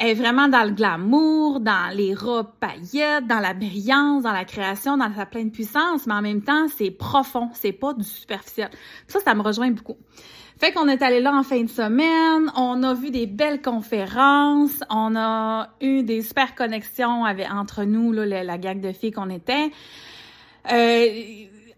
Normandie-Roberge, 0.00 0.08
est 0.10 0.14
vraiment 0.14 0.48
dans 0.48 0.64
le 0.64 0.70
glamour, 0.70 1.60
dans 1.60 1.94
les 1.94 2.14
robes 2.14 2.52
paillettes, 2.60 3.26
dans 3.26 3.40
la 3.40 3.54
brillance, 3.54 4.22
dans 4.22 4.32
la 4.32 4.44
création, 4.44 4.96
dans 4.96 5.12
sa 5.14 5.26
pleine 5.26 5.50
puissance, 5.50 6.06
mais 6.06 6.14
en 6.14 6.22
même 6.22 6.42
temps, 6.42 6.66
c'est 6.68 6.90
profond, 6.90 7.50
c'est 7.54 7.72
pas 7.72 7.92
du 7.94 8.04
superficiel. 8.04 8.70
Ça, 9.06 9.20
ça 9.20 9.34
me 9.34 9.42
rejoint 9.42 9.70
beaucoup. 9.70 9.96
Fait 10.58 10.72
qu'on 10.72 10.86
est 10.86 11.02
allé 11.02 11.20
là 11.20 11.34
en 11.34 11.42
fin 11.42 11.62
de 11.62 11.68
semaine, 11.68 12.52
on 12.56 12.82
a 12.82 12.94
vu 12.94 13.10
des 13.10 13.26
belles 13.26 13.62
conférences, 13.62 14.80
on 14.90 15.16
a 15.16 15.70
eu 15.80 16.02
des 16.02 16.22
super 16.22 16.54
connexions 16.54 17.24
avec, 17.24 17.50
entre 17.50 17.84
nous, 17.84 18.12
là, 18.12 18.24
la, 18.26 18.44
la 18.44 18.58
gang 18.58 18.80
de 18.80 18.92
filles 18.92 19.10
qu'on 19.10 19.30
était. 19.30 19.70
Euh, 20.70 21.06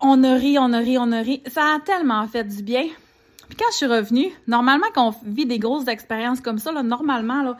on 0.00 0.22
a 0.22 0.34
ri, 0.34 0.58
on 0.58 0.72
a 0.72 0.78
ri, 0.78 0.98
on 0.98 1.12
a 1.12 1.20
ri. 1.20 1.42
Ça 1.46 1.76
a 1.76 1.80
tellement 1.80 2.26
fait 2.26 2.44
du 2.44 2.62
bien. 2.62 2.84
Puis 3.48 3.56
quand 3.56 3.70
je 3.70 3.76
suis 3.76 3.86
revenue, 3.86 4.30
normalement, 4.46 4.86
quand 4.94 5.08
on 5.08 5.30
vit 5.30 5.46
des 5.46 5.58
grosses 5.58 5.88
expériences 5.88 6.40
comme 6.42 6.58
ça, 6.58 6.70
là, 6.72 6.82
normalement, 6.82 7.42
là, 7.42 7.56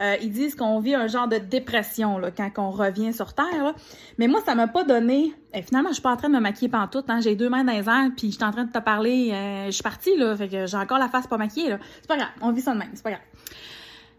euh, 0.00 0.16
ils 0.20 0.30
disent 0.30 0.54
qu'on 0.54 0.78
vit 0.80 0.94
un 0.94 1.06
genre 1.06 1.28
de 1.28 1.38
dépression 1.38 2.18
là, 2.18 2.30
quand 2.30 2.50
on 2.58 2.70
revient 2.70 3.12
sur 3.12 3.32
Terre. 3.32 3.74
Mais 4.18 4.28
moi, 4.28 4.40
ça 4.44 4.54
m'a 4.54 4.68
pas 4.68 4.84
donné. 4.84 5.32
Et 5.54 5.62
finalement, 5.62 5.88
je 5.90 5.94
suis 5.94 6.02
pas 6.02 6.12
en 6.12 6.16
train 6.16 6.28
de 6.28 6.34
me 6.34 6.40
maquiller 6.40 6.68
pantoute. 6.68 7.06
Hein. 7.08 7.20
J'ai 7.20 7.34
deux 7.34 7.48
mains 7.48 7.64
dans 7.64 7.72
les 7.72 7.88
airs, 7.88 8.10
puis 8.16 8.30
je 8.30 8.36
suis 8.36 8.44
en 8.44 8.52
train 8.52 8.64
de 8.64 8.72
te 8.72 8.78
parler. 8.78 9.30
Euh, 9.32 9.66
je 9.66 9.70
suis 9.70 9.82
partie, 9.82 10.16
là. 10.16 10.36
Fait 10.36 10.48
que 10.48 10.66
j'ai 10.66 10.76
encore 10.76 10.98
la 10.98 11.08
face 11.08 11.26
pas 11.26 11.38
maquillée. 11.38 11.70
Là. 11.70 11.78
C'est 12.00 12.08
pas 12.08 12.16
grave. 12.16 12.28
On 12.42 12.52
vit 12.52 12.60
ça 12.60 12.74
de 12.74 12.78
même. 12.78 12.90
C'est 12.94 13.02
pas 13.02 13.10
grave. 13.10 13.22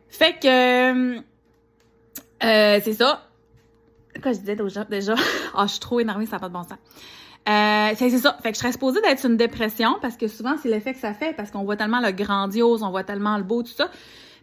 Fait 0.09 0.39
que. 0.39 1.17
Euh, 2.43 2.79
c'est 2.83 2.93
ça. 2.93 3.27
Quoi 4.21 4.33
je 4.33 4.39
disais 4.39 4.55
déjà? 4.55 4.83
déjà? 4.83 5.15
oh, 5.55 5.61
je 5.63 5.67
suis 5.67 5.79
trop 5.79 5.99
énervée, 5.99 6.25
ça 6.25 6.33
n'a 6.33 6.39
pas 6.39 6.47
de 6.49 6.53
bon 6.53 6.63
sens. 6.63 6.77
Euh, 7.47 7.93
c'est 7.95 8.09
ça. 8.09 8.37
Fait 8.41 8.49
que 8.49 8.55
je 8.55 8.59
serais 8.59 8.71
supposée 8.73 9.01
d'être 9.01 9.25
une 9.25 9.37
dépression 9.37 9.97
parce 10.01 10.17
que 10.17 10.27
souvent 10.27 10.55
c'est 10.61 10.67
l'effet 10.67 10.93
que 10.93 10.99
ça 10.99 11.13
fait 11.13 11.33
parce 11.33 11.49
qu'on 11.49 11.63
voit 11.63 11.77
tellement 11.77 12.01
le 12.01 12.11
grandiose, 12.11 12.83
on 12.83 12.89
voit 12.89 13.05
tellement 13.05 13.37
le 13.37 13.43
beau, 13.43 13.63
tout 13.63 13.71
ça. 13.71 13.89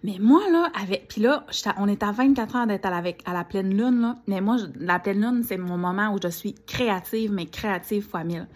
Mais 0.04 0.18
moi, 0.20 0.42
là, 0.52 0.70
avec. 0.78 1.08
Puis 1.08 1.22
là, 1.22 1.46
on 1.78 1.88
est 1.88 2.02
à 2.02 2.12
24 2.12 2.56
heures 2.56 2.66
d'être 2.66 2.84
à 2.84 3.32
la, 3.32 3.44
pleine 3.44 3.74
lune, 3.74 4.02
là. 4.02 4.18
Mais 4.26 4.42
moi, 4.42 4.58
la 4.78 4.98
pleine 4.98 5.22
lune, 5.22 5.42
c'est 5.48 5.56
mon 5.56 5.78
moment 5.78 6.12
où 6.12 6.18
je 6.22 6.28
suis 6.28 6.54
créative, 6.66 7.32
mais 7.32 7.46
créative 7.46 8.06
fois 8.06 8.22
mille. 8.22 8.46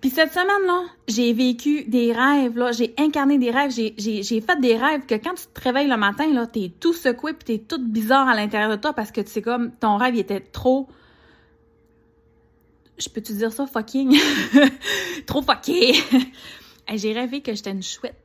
Puis 0.00 0.08
cette 0.08 0.32
semaine-là, 0.32 0.84
j'ai 1.08 1.34
vécu 1.34 1.84
des 1.84 2.10
rêves, 2.10 2.56
là. 2.56 2.72
J'ai 2.72 2.94
incarné 2.96 3.36
des 3.36 3.50
rêves. 3.50 3.70
J'ai 3.70 4.40
fait 4.40 4.58
des 4.58 4.76
rêves 4.78 5.04
que 5.04 5.16
quand 5.16 5.34
tu 5.34 5.44
te 5.52 5.60
réveilles 5.60 5.88
le 5.88 5.98
matin, 5.98 6.32
là, 6.32 6.46
t'es 6.46 6.72
tout 6.80 6.94
secoué 6.94 7.34
puis 7.34 7.44
t'es 7.44 7.58
tout 7.58 7.78
bizarre 7.78 8.26
à 8.26 8.34
l'intérieur 8.34 8.70
de 8.70 8.76
toi 8.76 8.94
parce 8.94 9.12
que 9.12 9.20
tu 9.20 9.28
sais 9.28 9.42
comme 9.42 9.72
ton 9.72 9.98
rêve 9.98 10.14
il 10.14 10.20
était 10.20 10.40
trop. 10.40 10.88
Je 12.96 13.10
peux 13.10 13.20
te 13.20 13.30
dire 13.30 13.52
ça, 13.52 13.66
fucking? 13.66 14.18
trop 15.26 15.42
fucké! 15.42 15.92
j'ai 16.94 17.12
rêvé 17.12 17.42
que 17.42 17.52
j'étais 17.52 17.72
une 17.72 17.82
chouette. 17.82 18.16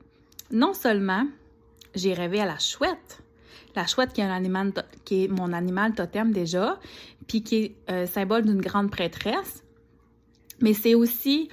Non 0.49 0.73
seulement 0.73 1.25
j'ai 1.95 2.13
rêvé 2.13 2.39
à 2.39 2.45
la 2.45 2.59
chouette. 2.59 3.21
La 3.75 3.87
chouette 3.87 4.11
qui 4.13 4.21
est, 4.21 5.27
mon 5.29 5.53
animal 5.53 5.93
totem 5.93 6.31
déjà, 6.31 6.77
puis 7.27 7.41
qui 7.43 7.55
est 7.57 7.75
euh, 7.89 8.05
symbole 8.05 8.43
d'une 8.43 8.61
grande 8.61 8.91
prêtresse. 8.91 9.63
Mais 10.59 10.73
c'est 10.73 10.93
aussi, 10.93 11.49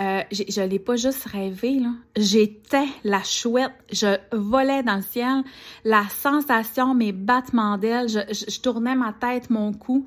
euh, 0.00 0.22
je 0.30 0.60
l'ai 0.62 0.78
pas 0.78 0.96
juste 0.96 1.24
rêvé, 1.24 1.80
là. 1.80 1.90
J'étais 2.16 2.86
la 3.04 3.22
chouette. 3.22 3.72
Je 3.92 4.16
volais 4.32 4.82
dans 4.82 4.96
le 4.96 5.02
ciel. 5.02 5.42
La 5.84 6.08
sensation, 6.08 6.94
mes 6.94 7.12
battements 7.12 7.78
d'ailes, 7.78 8.08
je, 8.08 8.60
tournais 8.60 8.94
ma 8.94 9.12
tête, 9.12 9.50
mon 9.50 9.72
cou. 9.72 10.06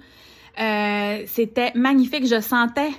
Euh, 0.59 1.23
c'était 1.27 1.71
magnifique. 1.75 2.27
Je 2.27 2.39
sentais 2.39 2.91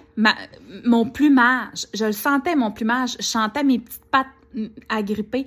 mon 0.85 1.07
plumage. 1.07 1.87
Je 1.95 2.07
le 2.07 2.13
sentais, 2.13 2.57
mon 2.57 2.71
plumage. 2.71 3.17
Je 3.19 3.27
sentais 3.27 3.65
mes 3.65 3.79
petites 3.79 4.05
pattes 4.07 4.27
mm, 4.55 4.67
agrippées. 4.89 5.47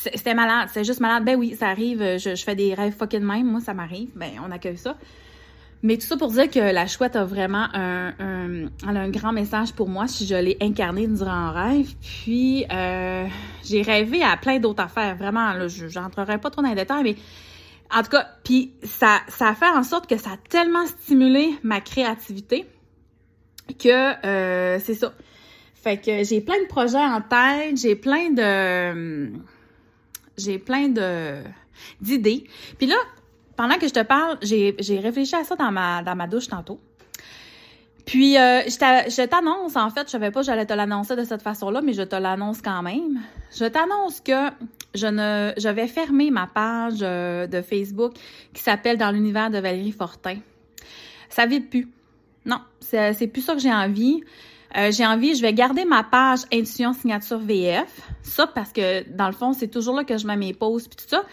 C'était 0.00 0.34
malade, 0.34 0.68
c'était 0.68 0.84
juste 0.84 1.00
malade. 1.00 1.24
Ben 1.24 1.36
oui, 1.36 1.56
ça 1.58 1.68
arrive, 1.68 2.00
je, 2.18 2.34
fais 2.42 2.54
des 2.54 2.72
rêves 2.72 2.94
fucking 2.96 3.20
même, 3.20 3.46
moi 3.46 3.60
ça 3.60 3.74
m'arrive, 3.74 4.08
ben 4.14 4.30
on 4.46 4.50
accueille 4.50 4.78
ça. 4.78 4.96
Mais 5.82 5.96
tout 5.96 6.06
ça 6.06 6.16
pour 6.16 6.30
dire 6.30 6.50
que 6.50 6.58
la 6.58 6.86
chouette 6.86 7.16
a 7.16 7.24
vraiment 7.24 7.66
un, 7.72 8.12
un, 8.18 8.68
un 8.86 9.08
grand 9.08 9.32
message 9.32 9.72
pour 9.72 9.88
moi 9.88 10.06
si 10.08 10.26
je 10.26 10.34
l'ai 10.34 10.58
incarné 10.60 11.06
durant 11.06 11.30
un 11.30 11.52
rêve. 11.52 11.94
Puis 12.00 12.66
euh, 12.70 13.26
j'ai 13.64 13.80
rêvé 13.80 14.22
à 14.22 14.36
plein 14.36 14.58
d'autres 14.58 14.82
affaires, 14.82 15.16
vraiment, 15.16 15.52
là, 15.52 15.68
j'entrerai 15.68 16.38
pas 16.38 16.50
trop 16.50 16.62
dans 16.62 16.68
les 16.68 16.74
détails, 16.74 17.02
mais 17.02 17.16
en 17.94 18.02
tout 18.02 18.10
cas, 18.10 18.26
puis 18.44 18.72
ça, 18.82 19.20
ça 19.28 19.48
a 19.48 19.54
fait 19.54 19.68
en 19.68 19.82
sorte 19.82 20.06
que 20.06 20.16
ça 20.16 20.30
a 20.30 20.36
tellement 20.48 20.86
stimulé 20.86 21.50
ma 21.62 21.80
créativité 21.80 22.66
que 23.78 24.26
euh, 24.26 24.78
c'est 24.80 24.94
ça. 24.94 25.12
Fait 25.74 25.96
que 25.96 26.24
j'ai 26.24 26.42
plein 26.42 26.60
de 26.62 26.68
projets 26.68 26.98
en 26.98 27.22
tête, 27.22 27.78
j'ai 27.78 27.96
plein 27.96 28.30
de 28.30 29.32
j'ai 30.36 30.58
plein 30.58 30.88
de 30.88 31.42
d'idées. 32.00 32.44
Puis 32.78 32.86
là, 32.86 32.96
pendant 33.56 33.76
que 33.76 33.88
je 33.88 33.92
te 33.92 34.02
parle, 34.02 34.38
j'ai 34.42 34.98
réfléchi 35.02 35.34
à 35.34 35.44
ça 35.44 35.56
dans 35.56 35.70
ma, 35.70 36.02
dans 36.02 36.16
ma 36.16 36.26
douche 36.26 36.48
tantôt. 36.48 36.80
Puis, 38.06 38.36
euh, 38.36 38.62
je 38.62 39.24
t'annonce, 39.26 39.76
en 39.76 39.90
fait, 39.90 40.06
je 40.06 40.10
savais 40.10 40.30
pas 40.30 40.40
que 40.40 40.46
j'allais 40.46 40.66
te 40.66 40.72
l'annoncer 40.72 41.14
de 41.14 41.22
cette 41.22 41.42
façon-là, 41.42 41.80
mais 41.80 41.92
je 41.92 42.02
te 42.02 42.16
l'annonce 42.16 42.60
quand 42.60 42.82
même. 42.82 43.20
Je 43.56 43.66
t'annonce 43.66 44.20
que 44.20 44.50
je 44.94 45.06
ne, 45.06 45.70
vais 45.70 45.86
fermer 45.86 46.30
ma 46.30 46.48
page 46.48 46.98
euh, 47.02 47.46
de 47.46 47.62
Facebook 47.62 48.14
qui 48.52 48.62
s'appelle 48.62 48.98
Dans 48.98 49.10
l'univers 49.10 49.50
de 49.50 49.58
Valérie 49.58 49.92
Fortin. 49.92 50.38
Ça 51.28 51.46
vit 51.46 51.60
plus. 51.60 51.88
Non, 52.46 52.58
c'est 52.80 53.28
plus 53.28 53.42
ça 53.42 53.54
que 53.54 53.60
j'ai 53.60 53.72
envie. 53.72 54.24
Euh, 54.76 54.92
j'ai 54.92 55.04
envie, 55.04 55.34
je 55.34 55.42
vais 55.42 55.52
garder 55.52 55.84
ma 55.84 56.04
page 56.04 56.40
Intuition 56.52 56.92
Signature 56.92 57.38
VF. 57.38 58.00
Ça 58.22 58.46
parce 58.46 58.72
que 58.72 59.08
dans 59.10 59.26
le 59.26 59.32
fond, 59.32 59.52
c'est 59.52 59.68
toujours 59.68 59.96
là 59.96 60.04
que 60.04 60.16
je 60.16 60.26
mets 60.26 60.36
mes 60.36 60.54
posts 60.54 60.88
puis 60.88 61.04
tout 61.04 61.08
ça. 61.08 61.24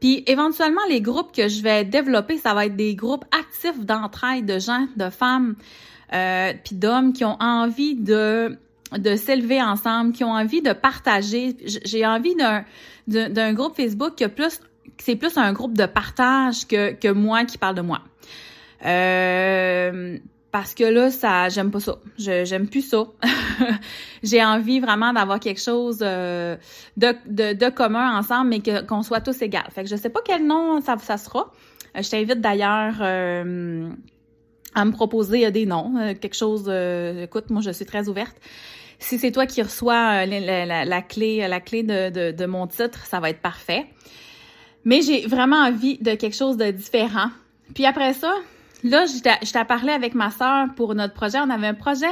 Puis 0.00 0.24
éventuellement, 0.26 0.80
les 0.88 1.00
groupes 1.00 1.34
que 1.34 1.48
je 1.48 1.62
vais 1.62 1.84
développer, 1.84 2.38
ça 2.38 2.54
va 2.54 2.66
être 2.66 2.76
des 2.76 2.94
groupes 2.94 3.24
actifs 3.32 3.84
d'entraide 3.84 4.46
de 4.46 4.58
gens, 4.58 4.86
de 4.96 5.10
femmes, 5.10 5.56
euh, 6.14 6.52
puis 6.64 6.74
d'hommes 6.74 7.12
qui 7.12 7.24
ont 7.24 7.36
envie 7.40 7.94
de 7.96 8.58
de 8.92 9.16
s'élever 9.16 9.60
ensemble, 9.60 10.12
qui 10.12 10.22
ont 10.22 10.32
envie 10.32 10.62
de 10.62 10.72
partager. 10.72 11.56
J'ai 11.84 12.06
envie 12.06 12.36
d'un 12.36 12.64
d'un 13.08 13.52
groupe 13.52 13.76
Facebook 13.76 14.14
qui 14.14 14.24
a 14.24 14.28
plus 14.28 14.60
c'est 14.98 15.16
plus 15.16 15.36
un 15.36 15.52
groupe 15.52 15.76
de 15.76 15.86
partage 15.86 16.66
que 16.66 16.92
que 16.92 17.08
moi 17.08 17.44
qui 17.44 17.58
parle 17.58 17.74
de 17.74 17.82
moi. 17.82 18.00
Euh, 18.84 20.18
parce 20.50 20.74
que 20.74 20.84
là, 20.84 21.10
ça, 21.10 21.48
j'aime 21.48 21.70
pas 21.70 21.80
ça. 21.80 21.98
Je, 22.18 22.44
j'aime 22.44 22.68
plus 22.68 22.82
ça. 22.82 23.04
J'ai 24.22 24.42
envie 24.44 24.80
vraiment 24.80 25.12
d'avoir 25.12 25.40
quelque 25.40 25.60
chose 25.60 25.98
euh, 26.02 26.56
de, 26.96 27.14
de, 27.26 27.52
de, 27.52 27.68
commun 27.68 28.18
ensemble, 28.18 28.50
mais 28.50 28.60
que, 28.60 28.82
qu'on 28.82 29.02
soit 29.02 29.20
tous 29.20 29.40
égaux. 29.42 29.58
Fait 29.74 29.82
que 29.82 29.90
je 29.90 29.96
sais 29.96 30.08
pas 30.08 30.20
quel 30.24 30.46
nom 30.46 30.80
ça, 30.80 30.96
ça 30.98 31.18
sera. 31.18 31.52
Euh, 31.96 32.02
je 32.02 32.10
t'invite 32.10 32.40
d'ailleurs 32.40 32.94
euh, 33.00 33.90
à 34.74 34.84
me 34.84 34.92
proposer 34.92 35.50
des 35.50 35.66
noms, 35.66 35.94
quelque 36.20 36.36
chose. 36.36 36.70
écoute, 37.22 37.50
moi, 37.50 37.60
je 37.60 37.70
suis 37.70 37.86
très 37.86 38.08
ouverte. 38.08 38.36
Si 38.98 39.18
c'est 39.18 39.32
toi 39.32 39.44
qui 39.44 39.60
reçois 39.60 40.24
la, 40.24 40.64
la, 40.64 40.84
la, 40.86 41.02
clé, 41.02 41.46
la 41.46 41.60
clé 41.60 41.82
de, 41.82 42.08
de, 42.08 42.30
de 42.30 42.46
mon 42.46 42.66
titre, 42.66 43.04
ça 43.04 43.20
va 43.20 43.28
être 43.28 43.42
parfait. 43.42 43.84
Mais 44.86 45.02
j'ai 45.02 45.26
vraiment 45.26 45.56
envie 45.56 45.98
de 45.98 46.14
quelque 46.14 46.36
chose 46.36 46.56
de 46.56 46.70
différent. 46.70 47.28
Puis 47.74 47.84
après 47.84 48.14
ça, 48.14 48.32
Là, 48.84 49.04
je 49.06 49.52
t'ai 49.52 49.64
parlé 49.64 49.92
avec 49.92 50.14
ma 50.14 50.30
sœur 50.30 50.66
pour 50.76 50.94
notre 50.94 51.14
projet. 51.14 51.38
On 51.40 51.50
avait 51.50 51.68
un 51.68 51.74
projet 51.74 52.06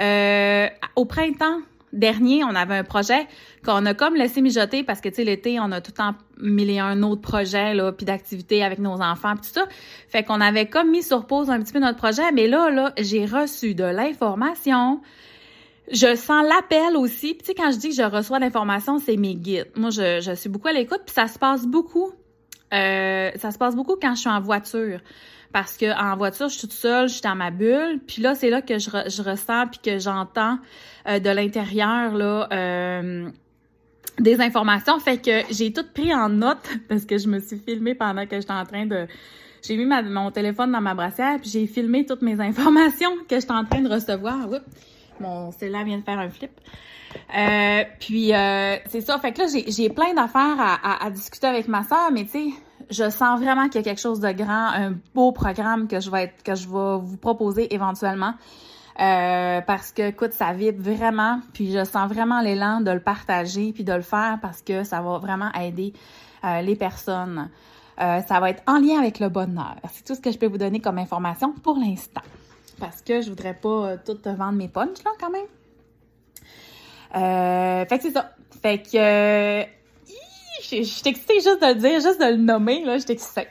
euh, 0.00 0.68
au 0.96 1.04
printemps 1.04 1.60
dernier, 1.92 2.42
on 2.44 2.54
avait 2.54 2.76
un 2.76 2.84
projet 2.84 3.26
qu'on 3.64 3.84
a 3.84 3.94
comme 3.94 4.14
laissé 4.14 4.40
mijoter 4.40 4.82
parce 4.82 5.00
que, 5.00 5.08
tu 5.08 5.16
sais, 5.16 5.24
l'été, 5.24 5.60
on 5.60 5.70
a 5.72 5.80
tout 5.80 5.92
le 5.92 5.96
temps 5.96 6.14
mille 6.38 6.70
et 6.70 6.78
un 6.78 7.02
autres 7.02 7.20
projets, 7.20 7.74
là, 7.74 7.92
puis 7.92 8.06
d'activités 8.06 8.64
avec 8.64 8.78
nos 8.78 9.00
enfants, 9.00 9.34
puis 9.34 9.48
tout 9.48 9.60
ça. 9.60 9.66
Fait 10.08 10.22
qu'on 10.22 10.40
avait 10.40 10.66
comme 10.66 10.90
mis 10.90 11.02
sur 11.02 11.26
pause 11.26 11.50
un 11.50 11.60
petit 11.60 11.72
peu 11.72 11.78
notre 11.78 11.98
projet. 11.98 12.32
Mais 12.32 12.48
là, 12.48 12.70
là, 12.70 12.92
j'ai 12.98 13.26
reçu 13.26 13.74
de 13.74 13.84
l'information. 13.84 15.00
Je 15.90 16.14
sens 16.14 16.44
l'appel 16.48 16.96
aussi. 16.96 17.34
Puis, 17.34 17.42
tu 17.42 17.46
sais, 17.46 17.54
quand 17.54 17.70
je 17.70 17.76
dis 17.76 17.88
que 17.90 17.96
je 17.96 18.02
reçois 18.02 18.38
l'information, 18.38 18.98
c'est 18.98 19.16
mes 19.16 19.34
guides. 19.34 19.68
Moi, 19.76 19.90
je, 19.90 20.20
je 20.20 20.32
suis 20.32 20.48
beaucoup 20.48 20.68
à 20.68 20.72
l'écoute, 20.72 21.02
puis 21.04 21.14
ça 21.14 21.28
se 21.28 21.38
passe 21.38 21.66
beaucoup. 21.66 22.12
Euh, 22.72 23.30
ça 23.36 23.50
se 23.50 23.58
passe 23.58 23.76
beaucoup 23.76 23.96
quand 24.00 24.14
je 24.14 24.20
suis 24.20 24.30
en 24.30 24.40
voiture 24.40 25.00
parce 25.52 25.76
que 25.76 25.94
en 26.00 26.16
voiture, 26.16 26.48
je 26.48 26.58
suis 26.58 26.62
toute 26.62 26.72
seule, 26.72 27.08
je 27.08 27.14
suis 27.14 27.22
dans 27.22 27.34
ma 27.34 27.50
bulle. 27.50 28.00
Puis 28.06 28.22
là, 28.22 28.34
c'est 28.34 28.50
là 28.50 28.62
que 28.62 28.78
je, 28.78 29.22
ressens 29.22 29.66
puis 29.68 29.80
que 29.82 29.98
j'entends 29.98 30.58
euh, 31.08 31.18
de 31.18 31.30
l'intérieur 31.30 32.14
là 32.14 32.48
euh, 32.52 33.28
des 34.18 34.40
informations. 34.40 34.98
Fait 34.98 35.18
que 35.18 35.42
j'ai 35.50 35.72
tout 35.72 35.84
pris 35.92 36.14
en 36.14 36.28
note 36.28 36.68
parce 36.88 37.04
que 37.04 37.18
je 37.18 37.28
me 37.28 37.38
suis 37.40 37.58
filmée 37.58 37.94
pendant 37.94 38.26
que 38.26 38.36
j'étais 38.40 38.52
en 38.52 38.64
train 38.64 38.86
de 38.86 39.06
j'ai 39.62 39.76
mis 39.76 39.86
mon 39.86 40.32
téléphone 40.32 40.72
dans 40.72 40.80
ma 40.80 40.94
brassière 40.94 41.38
puis 41.40 41.48
j'ai 41.48 41.66
filmé 41.68 42.04
toutes 42.04 42.22
mes 42.22 42.40
informations 42.40 43.12
que 43.28 43.38
j'étais 43.38 43.52
en 43.52 43.64
train 43.64 43.80
de 43.80 43.88
recevoir. 43.88 44.48
Oups, 44.48 44.60
mon 45.20 45.52
cellulaire 45.52 45.84
vient 45.84 45.98
de 45.98 46.04
faire 46.04 46.18
un 46.18 46.30
flip. 46.30 46.50
Euh, 47.36 47.84
puis 48.00 48.34
euh, 48.34 48.76
c'est 48.88 49.00
ça. 49.00 49.18
Fait 49.18 49.32
que 49.32 49.42
là, 49.42 49.46
j'ai 49.66 49.90
plein 49.90 50.14
d'affaires 50.14 50.58
à, 50.58 50.74
à, 50.82 51.06
à, 51.06 51.10
discuter 51.10 51.46
avec 51.46 51.68
ma 51.68 51.84
soeur, 51.84 52.10
mais 52.12 52.24
tu 52.24 52.30
sais, 52.30 52.46
je 52.90 53.10
sens 53.10 53.40
vraiment 53.40 53.66
qu'il 53.68 53.76
y 53.76 53.78
a 53.78 53.82
quelque 53.82 54.00
chose 54.00 54.20
de 54.20 54.32
grand, 54.32 54.68
un 54.68 54.94
beau 55.14 55.32
programme 55.32 55.88
que 55.88 56.00
je 56.00 56.10
vais 56.10 56.24
être, 56.24 56.42
que 56.42 56.54
je 56.54 56.68
vais 56.68 56.98
vous 57.00 57.16
proposer 57.16 57.74
éventuellement. 57.74 58.34
Euh, 59.00 59.60
parce 59.62 59.90
que, 59.92 60.02
écoute, 60.02 60.32
ça 60.32 60.52
vibre 60.52 60.82
vraiment, 60.82 61.40
puis 61.54 61.72
je 61.72 61.82
sens 61.84 62.10
vraiment 62.10 62.42
l'élan 62.42 62.80
de 62.80 62.90
le 62.90 63.00
partager, 63.00 63.72
puis 63.72 63.84
de 63.84 63.92
le 63.92 64.02
faire 64.02 64.38
parce 64.42 64.60
que 64.60 64.84
ça 64.84 65.00
va 65.00 65.18
vraiment 65.18 65.50
aider 65.52 65.94
euh, 66.44 66.60
les 66.60 66.76
personnes. 66.76 67.48
Euh, 68.00 68.20
ça 68.22 68.40
va 68.40 68.50
être 68.50 68.62
en 68.66 68.78
lien 68.78 68.98
avec 68.98 69.18
le 69.18 69.28
bonheur. 69.28 69.76
C'est 69.92 70.04
tout 70.04 70.14
ce 70.14 70.20
que 70.20 70.30
je 70.30 70.38
peux 70.38 70.46
vous 70.46 70.58
donner 70.58 70.80
comme 70.80 70.98
information 70.98 71.52
pour 71.52 71.76
l'instant. 71.78 72.22
Parce 72.78 73.00
que 73.00 73.22
je 73.22 73.30
voudrais 73.30 73.54
pas 73.54 73.96
tout 73.98 74.14
te 74.14 74.28
vendre 74.28 74.58
mes 74.58 74.68
punches, 74.68 75.02
là, 75.04 75.12
quand 75.18 75.30
même. 75.30 75.46
fait 77.86 77.96
que 77.96 78.02
c'est 78.02 78.12
ça. 78.12 78.30
Fait 78.62 78.82
que 78.82 79.81
je 80.62 80.82
suis 80.82 81.02
excitée 81.08 81.34
juste 81.34 81.60
de 81.60 81.66
le 81.66 81.74
dire, 81.74 82.00
juste 82.00 82.20
de 82.20 82.30
le 82.30 82.36
nommer, 82.36 82.84
là, 82.84 82.98
je 82.98 83.02
suis 83.02 83.12
excitée. 83.12 83.48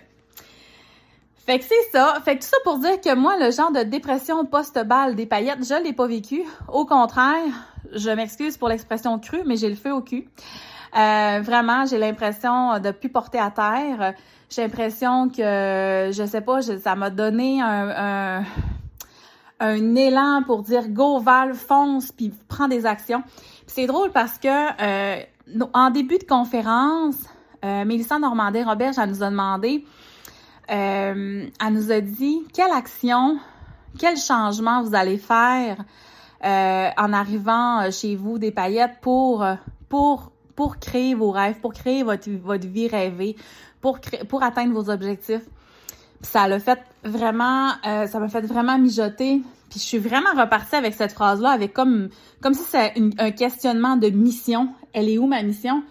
Fait 1.45 1.57
que 1.57 1.65
c'est 1.65 1.91
ça. 1.91 2.17
Fait 2.23 2.37
que 2.37 2.41
tout 2.43 2.49
ça 2.49 2.57
pour 2.63 2.77
dire 2.77 3.01
que 3.01 3.15
moi, 3.15 3.35
le 3.37 3.51
genre 3.51 3.71
de 3.71 3.81
dépression 3.81 4.45
post-balle 4.45 5.15
des 5.15 5.25
paillettes, 5.25 5.67
je 5.67 5.83
l'ai 5.83 5.93
pas 5.93 6.07
vécu. 6.07 6.43
Au 6.71 6.85
contraire, 6.85 7.43
je 7.93 8.09
m'excuse 8.11 8.57
pour 8.57 8.69
l'expression 8.69 9.17
crue, 9.19 9.41
mais 9.45 9.57
j'ai 9.57 9.69
le 9.69 9.75
feu 9.75 9.91
au 9.91 10.01
cul. 10.01 10.29
Euh, 10.97 11.39
vraiment, 11.41 11.85
j'ai 11.85 11.97
l'impression 11.97 12.79
de 12.79 12.91
plus 12.91 13.09
porter 13.09 13.39
à 13.39 13.49
terre. 13.49 14.13
J'ai 14.49 14.61
l'impression 14.61 15.29
que, 15.29 16.11
je 16.13 16.25
sais 16.25 16.41
pas, 16.41 16.61
ça 16.61 16.95
m'a 16.95 17.09
donné 17.09 17.61
un, 17.61 17.89
un, 18.39 18.43
un, 19.61 19.95
élan 19.95 20.43
pour 20.45 20.61
dire 20.61 20.89
go 20.89 21.19
Val, 21.19 21.53
fonce, 21.53 22.11
puis 22.11 22.33
prends 22.47 22.67
des 22.67 22.85
actions. 22.85 23.23
C'est 23.65 23.87
drôle 23.87 24.11
parce 24.11 24.37
que 24.37 24.47
euh, 24.47 25.23
en 25.73 25.89
début 25.89 26.17
de 26.17 26.23
conférence, 26.23 27.15
euh, 27.63 27.85
Mélissa 27.85 28.17
Normandin-Robert, 28.19 28.93
elle 28.97 29.09
nous 29.09 29.23
a 29.23 29.29
demandé, 29.29 29.85
euh, 30.71 31.45
elle 31.59 31.73
nous 31.73 31.91
a 31.91 32.01
dit 32.01 32.39
quelle 32.53 32.71
action, 32.71 33.37
quel 33.99 34.17
changement 34.17 34.83
vous 34.83 34.95
allez 34.95 35.17
faire 35.17 35.77
euh, 36.43 36.89
en 36.97 37.13
arrivant 37.13 37.91
chez 37.91 38.15
vous 38.15 38.39
des 38.39 38.51
paillettes 38.51 38.99
pour, 39.01 39.45
créer 40.79 41.13
vos 41.13 41.31
rêves, 41.31 41.59
pour 41.59 41.73
créer 41.73 42.03
votre, 42.03 42.67
vie 42.67 42.87
rêvée, 42.87 43.35
pour, 43.79 43.99
pour 44.27 44.43
atteindre 44.43 44.73
vos 44.73 44.89
objectifs? 44.89 45.43
ça 46.23 46.47
l'a 46.47 46.59
fait 46.59 46.79
vraiment, 47.03 47.71
ça 47.83 48.19
m'a 48.19 48.29
fait 48.29 48.41
vraiment 48.41 48.77
mijoter. 48.77 49.41
Puis 49.71 49.79
je 49.79 49.85
suis 49.85 49.97
vraiment 49.97 50.29
repartie 50.37 50.75
avec 50.75 50.93
cette 50.93 51.13
phrase-là, 51.13 51.49
avec 51.49 51.73
comme, 51.73 52.09
si 52.43 52.61
c'est 52.69 52.93
un 53.17 53.31
questionnement 53.31 53.95
de 53.95 54.09
mission. 54.09 54.69
Elle 54.93 55.09
est 55.09 55.17
où 55.17 55.27
ma 55.27 55.43
mission? 55.43 55.83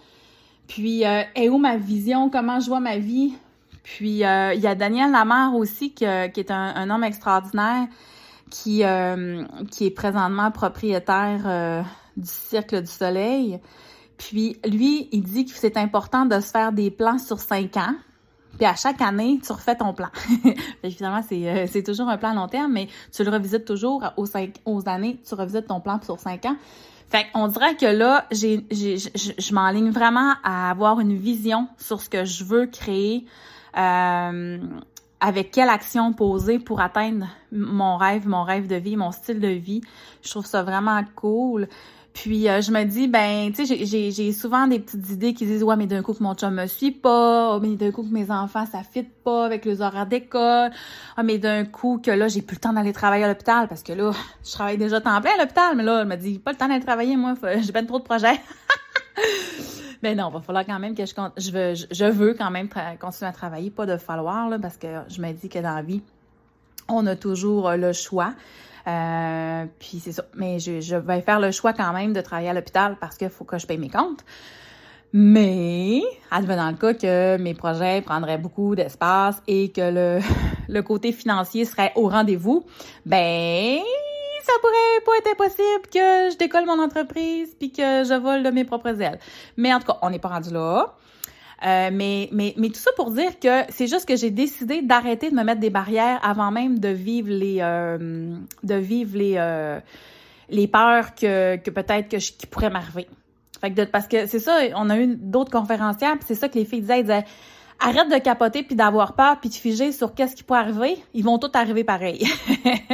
Puis, 0.66 1.04
euh, 1.04 1.22
est 1.34 1.48
où 1.48 1.58
ma 1.58 1.76
vision? 1.76 2.30
Comment 2.30 2.60
je 2.60 2.66
vois 2.66 2.80
ma 2.80 2.98
vie? 2.98 3.34
Puis, 3.82 4.24
euh, 4.24 4.54
il 4.54 4.60
y 4.60 4.66
a 4.66 4.74
Daniel 4.74 5.10
Lamar 5.10 5.54
aussi, 5.56 5.92
qui, 5.92 6.04
est 6.04 6.50
un, 6.50 6.90
homme 6.90 7.04
extraordinaire, 7.04 7.88
qui, 8.50 8.84
euh, 8.84 9.44
est 9.80 9.90
présentement 9.90 10.50
propriétaire 10.50 11.84
du 12.16 12.28
Cercle 12.28 12.82
du 12.82 12.90
Soleil. 12.90 13.58
Puis, 14.16 14.58
lui, 14.64 15.08
il 15.12 15.22
dit 15.22 15.46
que 15.46 15.52
c'est 15.52 15.76
important 15.76 16.26
de 16.26 16.38
se 16.40 16.50
faire 16.50 16.72
des 16.72 16.90
plans 16.90 17.18
sur 17.18 17.40
cinq 17.40 17.76
ans. 17.76 17.94
Puis 18.56 18.66
à 18.66 18.74
chaque 18.74 19.00
année, 19.00 19.40
tu 19.42 19.52
refais 19.52 19.74
ton 19.74 19.94
plan. 19.94 20.08
Évidemment, 20.82 21.22
c'est, 21.26 21.82
toujours 21.82 22.08
un 22.08 22.18
plan 22.18 22.34
long 22.34 22.46
terme, 22.46 22.72
mais 22.72 22.88
tu 23.10 23.24
le 23.24 23.30
revisites 23.30 23.64
toujours 23.64 24.04
aux 24.16 24.36
années, 24.86 25.18
tu 25.26 25.34
revisites 25.34 25.66
ton 25.66 25.80
plan 25.80 25.98
sur 26.02 26.18
cinq 26.20 26.44
ans. 26.44 26.56
Fait 27.10 27.26
on 27.34 27.48
dirait 27.48 27.76
que 27.76 27.86
là, 27.86 28.26
je 28.30 29.54
m'enligne 29.54 29.90
vraiment 29.90 30.34
à 30.44 30.70
avoir 30.70 31.00
une 31.00 31.16
vision 31.16 31.68
sur 31.76 32.00
ce 32.00 32.08
que 32.08 32.24
je 32.24 32.44
veux 32.44 32.66
créer, 32.66 33.26
euh, 33.76 34.58
avec 35.20 35.50
quelle 35.50 35.68
action 35.68 36.12
poser 36.12 36.60
pour 36.60 36.80
atteindre 36.80 37.26
mon 37.50 37.96
rêve, 37.96 38.28
mon 38.28 38.44
rêve 38.44 38.68
de 38.68 38.76
vie, 38.76 38.96
mon 38.96 39.10
style 39.10 39.40
de 39.40 39.48
vie. 39.48 39.80
Je 40.22 40.30
trouve 40.30 40.46
ça 40.46 40.62
vraiment 40.62 41.02
cool. 41.16 41.68
Puis 42.12 42.48
euh, 42.48 42.60
je 42.60 42.72
me 42.72 42.84
dis, 42.84 43.06
ben, 43.06 43.52
tu 43.52 43.64
sais, 43.64 44.10
j'ai 44.10 44.32
souvent 44.32 44.66
des 44.66 44.80
petites 44.80 45.10
idées 45.10 45.32
qui 45.32 45.46
disent, 45.46 45.62
ouais, 45.62 45.76
mais 45.76 45.86
d'un 45.86 46.02
coup 46.02 46.12
que 46.12 46.22
mon 46.22 46.34
chum 46.34 46.54
me 46.54 46.66
suit 46.66 46.90
pas, 46.90 47.54
oh, 47.54 47.60
mais 47.60 47.76
d'un 47.76 47.92
coup 47.92 48.02
que 48.02 48.12
mes 48.12 48.30
enfants, 48.30 48.66
ça 48.66 48.82
fit 48.82 49.04
pas 49.04 49.46
avec 49.46 49.64
les 49.64 49.80
horaires 49.80 50.06
d'école, 50.06 50.70
ah, 51.16 51.22
mais 51.22 51.38
d'un 51.38 51.64
coup 51.64 52.00
que 52.02 52.10
là, 52.10 52.28
j'ai 52.28 52.42
plus 52.42 52.56
le 52.56 52.60
temps 52.60 52.72
d'aller 52.72 52.92
travailler 52.92 53.24
à 53.24 53.28
l'hôpital 53.28 53.68
parce 53.68 53.82
que 53.82 53.92
là, 53.92 54.10
je 54.44 54.50
travaille 54.50 54.76
déjà 54.76 55.00
temps 55.00 55.20
plein 55.20 55.34
à 55.34 55.38
l'hôpital, 55.38 55.76
mais 55.76 55.84
là, 55.84 56.00
elle 56.00 56.08
me 56.08 56.16
dit, 56.16 56.38
pas 56.38 56.50
le 56.50 56.58
temps 56.58 56.68
d'aller 56.68 56.84
travailler, 56.84 57.16
moi, 57.16 57.34
j'ai 57.60 57.72
pas 57.72 57.82
trop 57.84 58.00
de 58.00 58.04
projets. 58.04 58.40
mais 60.02 60.14
non, 60.16 60.30
va 60.30 60.40
falloir 60.40 60.66
quand 60.66 60.78
même 60.80 60.96
que 60.96 61.06
je 61.06 61.14
je 61.36 61.50
veux, 61.52 61.74
je 61.74 62.04
veux 62.06 62.34
quand 62.34 62.50
même 62.50 62.68
continuer 63.00 63.28
à 63.28 63.32
travailler, 63.32 63.70
pas 63.70 63.86
de 63.86 63.96
falloir, 63.96 64.48
là, 64.48 64.58
parce 64.58 64.76
que 64.76 64.88
je 65.08 65.22
me 65.22 65.32
dis 65.32 65.48
que 65.48 65.60
dans 65.60 65.76
la 65.76 65.82
vie, 65.82 66.02
on 66.88 67.06
a 67.06 67.14
toujours 67.14 67.70
le 67.70 67.92
choix. 67.92 68.34
Euh, 68.86 69.66
puis 69.78 70.00
c'est 70.02 70.12
ça. 70.12 70.24
Mais 70.34 70.58
je, 70.58 70.80
je, 70.80 70.96
vais 70.96 71.20
faire 71.20 71.40
le 71.40 71.50
choix 71.50 71.72
quand 71.72 71.92
même 71.92 72.12
de 72.12 72.20
travailler 72.20 72.48
à 72.48 72.54
l'hôpital 72.54 72.96
parce 73.00 73.16
qu'il 73.16 73.28
faut 73.30 73.44
que 73.44 73.58
je 73.58 73.66
paye 73.66 73.78
mes 73.78 73.90
comptes. 73.90 74.24
Mais, 75.12 76.02
dans 76.30 76.70
le 76.70 76.76
cas 76.76 76.94
que 76.94 77.36
mes 77.38 77.54
projets 77.54 78.00
prendraient 78.00 78.38
beaucoup 78.38 78.76
d'espace 78.76 79.42
et 79.48 79.70
que 79.72 79.80
le, 79.80 80.20
le 80.68 80.82
côté 80.82 81.12
financier 81.12 81.64
serait 81.64 81.92
au 81.96 82.08
rendez-vous, 82.08 82.64
ben, 83.04 83.80
ça 84.42 84.52
pourrait 84.60 85.04
pas 85.04 85.12
être 85.18 85.32
impossible 85.32 85.86
que 85.92 86.30
je 86.32 86.38
décolle 86.38 86.64
mon 86.64 86.80
entreprise 86.80 87.54
puis 87.58 87.72
que 87.72 88.04
je 88.04 88.18
vole 88.18 88.42
de 88.42 88.50
mes 88.50 88.64
propres 88.64 89.00
ailes. 89.02 89.18
Mais 89.56 89.74
en 89.74 89.80
tout 89.80 89.86
cas, 89.86 89.98
on 90.02 90.10
n'est 90.10 90.18
pas 90.20 90.28
rendu 90.28 90.50
là. 90.50 90.94
Euh, 91.66 91.90
mais, 91.92 92.30
mais, 92.32 92.54
mais 92.56 92.68
tout 92.68 92.80
ça 92.80 92.90
pour 92.96 93.10
dire 93.10 93.38
que 93.38 93.64
c'est 93.68 93.86
juste 93.86 94.08
que 94.08 94.16
j'ai 94.16 94.30
décidé 94.30 94.80
d'arrêter 94.80 95.30
de 95.30 95.34
me 95.34 95.44
mettre 95.44 95.60
des 95.60 95.68
barrières 95.68 96.18
avant 96.22 96.50
même 96.50 96.78
de 96.78 96.88
vivre 96.88 97.28
les 97.28 97.58
euh, 97.60 98.34
de 98.62 98.74
vivre 98.74 99.18
les 99.18 99.34
euh, 99.36 99.78
les 100.48 100.66
peurs 100.66 101.14
que, 101.14 101.56
que 101.56 101.70
peut-être 101.70 102.08
que 102.08 102.16
qui 102.16 102.46
pourraient 102.46 102.70
m'arriver. 102.70 103.06
Fait 103.60 103.72
que 103.72 103.84
parce 103.84 104.08
que 104.08 104.24
c'est 104.26 104.38
ça, 104.38 104.58
on 104.74 104.88
a 104.88 104.98
eu 104.98 105.16
d'autres 105.16 105.50
conférencières, 105.50 106.16
c'est 106.26 106.34
ça 106.34 106.48
que 106.48 106.58
les 106.58 106.64
filles 106.64 106.80
disaient, 106.80 107.02
disaient 107.02 107.24
arrête 107.80 108.08
de 108.10 108.18
capoter 108.18 108.62
puis 108.62 108.76
d'avoir 108.76 109.14
peur 109.14 109.40
puis 109.40 109.48
de 109.48 109.54
figer 109.54 109.92
sur 109.92 110.14
qu'est-ce 110.14 110.36
qui 110.36 110.42
pourrait 110.42 110.60
arriver, 110.60 110.96
ils 111.14 111.24
vont 111.24 111.38
tous 111.38 111.50
arriver 111.54 111.84
pareil. 111.84 112.26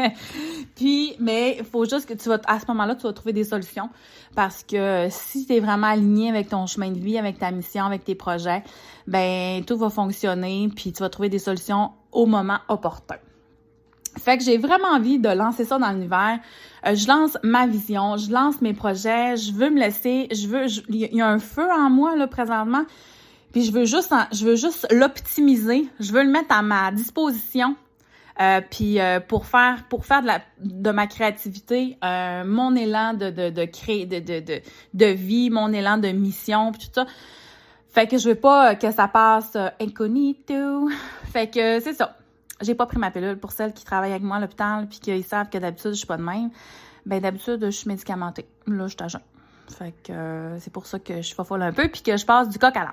puis 0.76 1.14
mais 1.18 1.56
il 1.58 1.64
faut 1.64 1.84
juste 1.84 2.06
que 2.06 2.14
tu 2.14 2.28
vas 2.28 2.38
à 2.46 2.60
ce 2.60 2.66
moment-là 2.68 2.94
tu 2.94 3.02
vas 3.02 3.12
trouver 3.12 3.32
des 3.32 3.44
solutions 3.44 3.90
parce 4.34 4.62
que 4.62 5.08
si 5.10 5.46
tu 5.46 5.54
es 5.54 5.60
vraiment 5.60 5.88
aligné 5.88 6.30
avec 6.30 6.48
ton 6.48 6.66
chemin 6.66 6.90
de 6.90 6.98
vie, 6.98 7.18
avec 7.18 7.38
ta 7.38 7.50
mission, 7.50 7.84
avec 7.84 8.04
tes 8.04 8.14
projets, 8.14 8.62
ben 9.06 9.64
tout 9.64 9.76
va 9.76 9.90
fonctionner 9.90 10.68
puis 10.74 10.92
tu 10.92 11.02
vas 11.02 11.08
trouver 11.08 11.28
des 11.28 11.38
solutions 11.38 11.90
au 12.12 12.26
moment 12.26 12.58
opportun. 12.68 13.16
Fait 14.18 14.38
que 14.38 14.44
j'ai 14.44 14.56
vraiment 14.56 14.88
envie 14.88 15.18
de 15.18 15.28
lancer 15.28 15.64
ça 15.64 15.78
dans 15.78 15.90
l'univers. 15.90 16.38
Euh, 16.86 16.94
je 16.94 17.06
lance 17.06 17.36
ma 17.42 17.66
vision, 17.66 18.16
je 18.16 18.30
lance 18.30 18.60
mes 18.62 18.72
projets, 18.72 19.36
je 19.36 19.52
veux 19.52 19.70
me 19.70 19.78
laisser, 19.78 20.28
je 20.32 20.46
veux, 20.48 20.66
il 20.88 21.14
y 21.14 21.20
a 21.20 21.28
un 21.28 21.38
feu 21.38 21.68
en 21.70 21.90
moi 21.90 22.16
là 22.16 22.26
présentement, 22.26 22.84
puis 23.52 23.64
je 23.64 23.72
veux 23.72 23.84
juste, 23.84 24.12
je 24.32 24.44
veux 24.44 24.56
juste 24.56 24.86
l'optimiser, 24.90 25.88
je 26.00 26.12
veux 26.12 26.22
le 26.22 26.30
mettre 26.30 26.54
à 26.54 26.62
ma 26.62 26.90
disposition, 26.92 27.76
euh, 28.40 28.60
euh, 28.80 29.20
pour 29.20 29.46
faire, 29.46 29.84
pour 29.88 30.04
faire 30.04 30.22
de 30.22 30.26
la, 30.26 30.40
de 30.60 30.90
ma 30.90 31.06
créativité, 31.06 31.96
euh, 32.04 32.44
mon 32.44 32.74
élan 32.74 33.14
de 33.14 33.30
de 33.30 33.50
de 33.50 33.64
créer, 33.64 34.04
de 34.04 34.18
de 34.18 34.40
de, 34.40 34.60
de 34.92 35.06
vie, 35.06 35.48
mon 35.50 35.72
élan 35.72 35.96
de 35.98 36.08
mission, 36.08 36.72
puis 36.72 36.82
tout 36.86 36.92
ça. 36.94 37.06
Fait 37.88 38.06
que 38.06 38.18
je 38.18 38.28
veux 38.28 38.34
pas 38.34 38.74
que 38.74 38.92
ça 38.92 39.08
passe 39.08 39.56
incognito. 39.80 40.90
Fait 41.32 41.48
que 41.48 41.80
c'est 41.80 41.94
ça 41.94 42.16
j'ai 42.60 42.74
pas 42.74 42.86
pris 42.86 42.98
ma 42.98 43.10
pilule 43.10 43.38
pour 43.38 43.52
celles 43.52 43.72
qui 43.72 43.84
travaillent 43.84 44.12
avec 44.12 44.22
moi 44.22 44.36
à 44.36 44.40
l'hôpital 44.40 44.86
puis 44.88 44.98
qu'ils 44.98 45.24
savent 45.24 45.48
que 45.48 45.58
d'habitude 45.58 45.92
je 45.92 45.98
suis 45.98 46.06
pas 46.06 46.16
de 46.16 46.22
même. 46.22 46.50
Ben 47.04 47.20
d'habitude 47.20 47.64
je 47.64 47.70
suis 47.70 47.88
médicamentée. 47.88 48.46
Là 48.66 48.86
je 48.86 48.96
suis. 48.96 49.18
Fait 49.68 49.94
que 50.04 50.12
euh, 50.12 50.58
c'est 50.60 50.72
pour 50.72 50.86
ça 50.86 50.98
que 50.98 51.16
je 51.16 51.22
suis 51.22 51.34
folle 51.34 51.62
un 51.62 51.72
peu 51.72 51.88
puis 51.88 52.02
que 52.02 52.16
je 52.16 52.24
passe 52.24 52.48
du 52.48 52.58
coq 52.58 52.76
à 52.76 52.80
l'âne. 52.80 52.92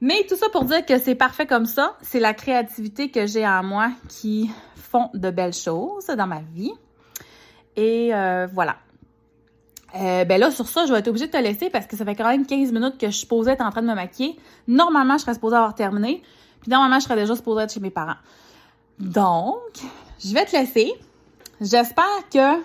Mais 0.00 0.26
tout 0.28 0.36
ça 0.36 0.48
pour 0.48 0.64
dire 0.64 0.84
que 0.84 0.98
c'est 0.98 1.14
parfait 1.14 1.46
comme 1.46 1.66
ça. 1.66 1.96
C'est 2.02 2.18
la 2.18 2.34
créativité 2.34 3.10
que 3.10 3.26
j'ai 3.26 3.46
en 3.46 3.62
moi 3.62 3.92
qui 4.08 4.50
font 4.74 5.10
de 5.14 5.30
belles 5.30 5.54
choses 5.54 6.06
dans 6.06 6.26
ma 6.26 6.40
vie. 6.40 6.72
Et 7.76 8.12
euh, 8.12 8.48
voilà. 8.52 8.76
Euh, 9.94 10.24
ben 10.24 10.40
là, 10.40 10.50
sur 10.50 10.68
ça, 10.68 10.86
je 10.86 10.92
vais 10.92 10.98
être 10.98 11.08
obligée 11.08 11.26
de 11.26 11.32
te 11.32 11.36
laisser 11.36 11.70
parce 11.70 11.86
que 11.86 11.96
ça 11.96 12.04
fait 12.04 12.14
quand 12.14 12.28
même 12.28 12.46
15 12.46 12.72
minutes 12.72 12.98
que 12.98 13.06
je 13.06 13.16
suis 13.16 13.26
posée 13.26 13.52
être 13.52 13.60
en 13.60 13.70
train 13.70 13.82
de 13.82 13.86
me 13.86 13.94
maquiller. 13.94 14.36
Normalement, 14.66 15.18
je 15.18 15.22
serais 15.22 15.34
supposée 15.34 15.56
avoir 15.56 15.74
terminé. 15.74 16.22
Puis 16.60 16.70
normalement, 16.70 16.98
je 16.98 17.04
serais 17.04 17.16
déjà 17.16 17.36
supposée 17.36 17.62
être 17.62 17.72
chez 17.72 17.80
mes 17.80 17.90
parents. 17.90 18.16
Donc, 18.98 19.60
je 20.24 20.32
vais 20.32 20.44
te 20.44 20.56
laisser. 20.56 20.92
J'espère 21.60 22.28
que 22.32 22.60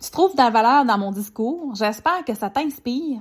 tu 0.00 0.10
trouves 0.10 0.32
de 0.32 0.38
la 0.38 0.50
valeur 0.50 0.84
dans 0.84 0.98
mon 0.98 1.12
discours. 1.12 1.74
J'espère 1.74 2.24
que 2.24 2.34
ça 2.34 2.50
t'inspire. 2.50 3.20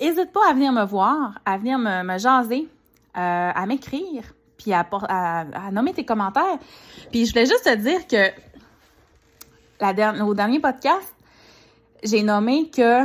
N'hésite 0.00 0.32
pas 0.32 0.48
à 0.48 0.52
venir 0.52 0.72
me 0.72 0.84
voir, 0.84 1.38
à 1.44 1.58
venir 1.58 1.78
me, 1.78 2.18
jaser, 2.18 2.68
euh, 3.16 3.50
à 3.54 3.66
m'écrire, 3.66 4.24
puis 4.58 4.72
à, 4.72 4.84
nommer 5.70 5.92
tes 5.92 6.04
commentaires. 6.04 6.58
Puis 7.10 7.26
je 7.26 7.32
voulais 7.32 7.46
juste 7.46 7.64
te 7.64 7.74
dire 7.76 8.06
que 8.06 8.30
la 9.80 10.24
au 10.24 10.34
dernier 10.34 10.60
podcast, 10.60 11.14
j'ai 12.02 12.22
nommé 12.22 12.70
que 12.70 13.04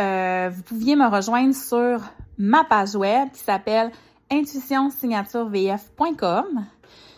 euh, 0.00 0.50
vous 0.52 0.62
pouviez 0.62 0.96
me 0.96 1.08
rejoindre 1.08 1.54
sur 1.54 2.02
ma 2.38 2.64
page 2.64 2.94
web 2.94 3.30
qui 3.32 3.40
s'appelle 3.40 3.90
intuitionsignaturevf.com. 4.30 6.66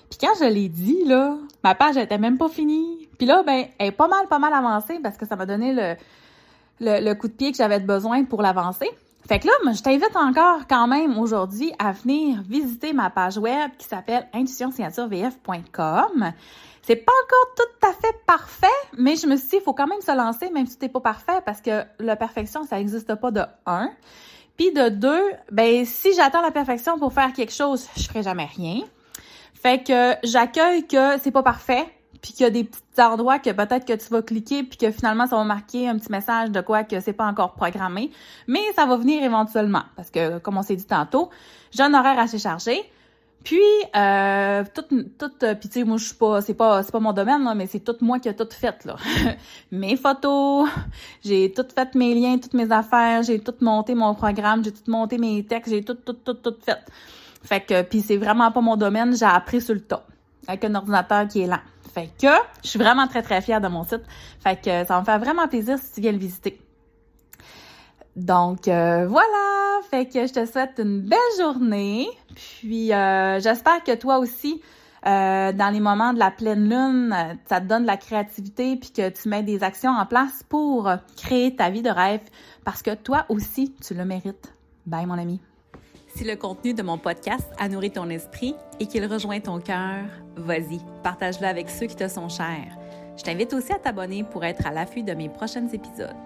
Puis 0.09 0.19
quand 0.19 0.33
je 0.41 0.47
l'ai 0.47 0.69
dit, 0.69 1.05
là, 1.05 1.37
ma 1.63 1.75
page 1.75 1.99
était 1.99 2.19
même 2.19 2.39
pas 2.39 2.49
finie. 2.49 3.10
Puis 3.21 3.27
là, 3.27 3.43
ben, 3.43 3.67
elle 3.79 3.89
est 3.89 3.93
pas 3.93 4.09
mal, 4.09 4.27
pas 4.29 4.39
mal 4.39 4.55
avancée 4.55 4.99
parce 5.03 5.19
que 5.19 5.27
ça 5.27 5.37
m'a 5.37 5.45
donné 5.45 5.75
le, 5.75 5.95
le, 6.81 7.13
coup 7.13 7.29
de 7.29 7.35
pied 7.35 7.51
que 7.51 7.59
j'avais 7.59 7.79
besoin 7.79 8.25
pour 8.25 8.41
l'avancer. 8.41 8.89
Fait 9.29 9.39
que 9.39 9.47
là, 9.47 9.53
je 9.75 9.83
t'invite 9.83 10.17
encore 10.17 10.67
quand 10.67 10.87
même 10.87 11.19
aujourd'hui 11.19 11.71
à 11.79 11.93
venir 11.93 12.41
visiter 12.49 12.95
ma 12.95 13.11
page 13.11 13.37
web 13.37 13.73
qui 13.77 13.87
s'appelle 13.87 14.27
intuitionsignaturevf.com. 14.33 16.33
C'est 16.81 16.97
pas 16.97 17.13
encore 17.13 17.55
tout 17.57 17.87
à 17.87 17.93
fait 17.93 18.17
parfait, 18.27 18.67
mais 18.97 19.17
je 19.17 19.27
me 19.27 19.37
suis 19.37 19.51
dit, 19.51 19.57
il 19.57 19.63
faut 19.63 19.75
quand 19.75 19.87
même 19.87 20.01
se 20.01 20.17
lancer, 20.17 20.49
même 20.49 20.67
si 20.67 20.79
t'es 20.79 20.89
pas 20.89 21.01
parfait, 21.01 21.43
parce 21.45 21.61
que 21.61 21.85
la 21.99 22.17
perfection, 22.17 22.65
ça 22.65 22.77
n'existe 22.77 23.15
pas 23.17 23.31
de 23.31 23.43
un. 23.67 23.91
Puis 24.57 24.73
de 24.73 24.89
deux, 24.89 25.31
ben 25.53 25.85
si 25.85 26.15
j'attends 26.15 26.41
la 26.41 26.53
perfection 26.53 26.99
pour 26.99 27.13
faire 27.13 27.35
quelque 27.35 27.53
chose, 27.53 27.87
je 27.99 28.05
ferai 28.05 28.23
jamais 28.23 28.47
rien. 28.47 28.81
Fait 29.53 29.87
que 29.87 30.15
j'accueille 30.25 30.87
que 30.87 31.21
c'est 31.21 31.33
pas 31.33 31.43
parfait, 31.43 31.85
puis 32.23 32.33
qu'il 32.33 32.45
y 32.45 32.47
a 32.47 32.51
des 32.51 32.65
petits 32.65 32.81
endroits 32.99 33.39
que 33.39 33.51
peut-être 33.51 33.87
que 33.87 33.93
tu 33.93 34.09
vas 34.11 34.23
cliquer 34.23 34.63
puis 34.63 34.77
que 34.77 34.91
finalement 34.91 35.27
ça 35.27 35.37
va 35.37 35.45
marquer 35.45 35.89
un 35.89 35.99
petit 35.99 36.11
message 36.11 36.51
de 36.51 36.61
quoi 36.61 36.85
que 36.85 37.01
c'est 37.01 37.13
pas 37.13 37.27
encore 37.27 37.55
programmé, 37.55 38.11
mais 38.47 38.61
ça 38.77 38.87
va 38.87 38.97
venir 38.97 39.23
éventuellement 39.23 39.83
parce 39.97 40.11
que 40.11 40.39
comme 40.39 40.59
on 40.59 40.63
s'est 40.63 40.77
dit 40.77 40.87
tantôt, 40.87 41.31
j'ai 41.71 41.83
un 41.83 41.95
horaire 41.95 42.19
assez 42.19 42.39
chargé. 42.39 42.83
Puis 43.43 43.59
euh, 43.97 44.65
tout 44.75 44.85
tout 45.19 45.31
puis 45.39 45.69
tu 45.71 45.81
sais 45.81 45.85
moi 45.85 45.97
je 45.97 46.05
suis 46.05 46.15
pas 46.15 46.43
c'est 46.43 46.53
pas 46.53 46.83
c'est 46.83 46.93
pas 46.93 47.01
mon 47.01 47.15
domaine 47.15 47.43
là, 47.43 47.55
mais 47.55 47.67
c'est 47.67 47.81
tout 47.81 47.97
moi 48.03 48.19
qui 48.19 48.29
a 48.29 48.35
tout 48.35 48.47
fait 48.51 48.85
là. 48.85 48.97
mes 49.73 49.97
photos, 49.97 50.69
j'ai 51.25 51.51
tout 51.51 51.65
fait 51.75 51.95
mes 51.95 52.15
liens, 52.15 52.37
toutes 52.37 52.53
mes 52.53 52.71
affaires, 52.71 53.23
j'ai 53.23 53.41
tout 53.41 53.55
monté 53.63 53.95
mon 53.95 54.15
programme, 54.15 54.63
j'ai 54.63 54.73
tout 54.73 54.91
monté 54.91 55.17
mes 55.17 55.43
textes, 55.47 55.73
j'ai 55.73 55.83
tout 55.83 55.95
tout 55.95 56.13
tout 56.13 56.35
tout 56.35 56.55
fait. 56.63 56.81
Fait 57.43 57.63
que, 57.63 57.81
puis 57.81 58.03
c'est 58.03 58.19
vraiment 58.19 58.53
pas 58.53 58.61
mon 58.61 58.77
domaine, 58.77 59.17
j'ai 59.17 59.25
appris 59.25 59.63
sur 59.63 59.73
le 59.73 59.81
tas 59.81 60.05
avec 60.47 60.65
un 60.65 60.75
ordinateur 60.75 61.29
qui 61.29 61.43
est 61.43 61.47
lent. 61.47 61.61
Fait 61.93 62.11
que, 62.21 62.29
je 62.63 62.69
suis 62.69 62.79
vraiment 62.79 63.07
très 63.09 63.23
très 63.23 63.41
fière 63.41 63.61
de 63.61 63.69
mon 63.69 63.85
site. 63.85 64.03
Fait 64.41 64.57
que 64.57 64.71
ça 64.71 64.95
va 64.95 65.01
me 65.01 65.05
faire 65.05 65.19
vraiment 65.19 65.49
plaisir 65.49 65.79
si 65.79 65.93
tu 65.93 66.01
viens 66.01 66.13
le 66.13 66.19
visiter. 66.19 66.61
Donc 68.17 68.69
euh, 68.69 69.07
voilà, 69.07 69.81
fait 69.91 70.07
que 70.07 70.27
je 70.27 70.33
te 70.33 70.47
souhaite 70.47 70.79
une 70.79 71.01
belle 71.01 71.19
journée. 71.39 72.09
Puis 72.35 72.93
euh, 72.93 73.41
j'espère 73.41 73.83
que 73.85 73.95
toi 73.95 74.19
aussi, 74.19 74.61
euh, 75.07 75.53
dans 75.53 75.73
les 75.73 75.81
moments 75.81 76.13
de 76.13 76.19
la 76.19 76.31
pleine 76.31 76.69
lune, 76.69 77.15
ça 77.49 77.61
te 77.61 77.67
donne 77.67 77.83
de 77.83 77.87
la 77.87 77.97
créativité 77.97 78.77
puis 78.77 78.91
que 78.93 79.09
tu 79.09 79.29
mets 79.29 79.43
des 79.43 79.63
actions 79.63 79.93
en 79.93 80.07
place 80.07 80.43
pour 80.49 80.91
créer 81.17 81.55
ta 81.55 81.71
vie 81.71 81.83
de 81.83 81.91
rêve 81.91 82.21
parce 82.65 82.83
que 82.83 82.95
toi 82.95 83.27
aussi, 83.29 83.75
tu 83.81 83.95
le 83.95 84.05
mérites. 84.05 84.53
Bye 84.87 85.07
mon 85.07 85.19
ami. 85.19 85.41
Si 86.15 86.25
le 86.25 86.37
contenu 86.37 86.75
de 86.75 86.83
mon 86.83 86.99
podcast 86.99 87.49
a 87.59 87.69
nourri 87.69 87.91
ton 87.91 88.11
esprit 88.11 88.55
et 88.79 88.87
qu'il 88.87 89.07
rejoint 89.07 89.41
ton 89.41 89.61
cœur, 89.61 90.05
vas-y, 90.37 90.81
partage-le 91.03 91.47
avec 91.47 91.71
ceux 91.71 91.87
qui 91.87 91.97
te 91.97 92.09
sont 92.09 92.29
chers. 92.29 92.77
Je 93.17 93.23
t'invite 93.23 93.53
aussi 93.53 93.73
à 93.73 93.79
t'abonner 93.79 94.25
pour 94.25 94.45
être 94.45 94.67
à 94.67 94.73
l'affût 94.73 95.03
de 95.03 95.13
mes 95.13 95.29
prochains 95.29 95.69
épisodes. 95.69 96.17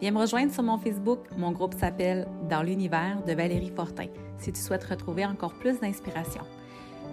Viens 0.00 0.10
me 0.10 0.18
rejoindre 0.18 0.52
sur 0.52 0.62
mon 0.62 0.78
Facebook. 0.78 1.20
Mon 1.36 1.52
groupe 1.52 1.74
s'appelle 1.74 2.26
Dans 2.48 2.62
l'univers 2.62 3.22
de 3.26 3.32
Valérie 3.32 3.72
Fortin 3.74 4.06
si 4.38 4.52
tu 4.52 4.60
souhaites 4.60 4.84
retrouver 4.84 5.24
encore 5.26 5.52
plus 5.54 5.80
d'inspiration. 5.80 6.42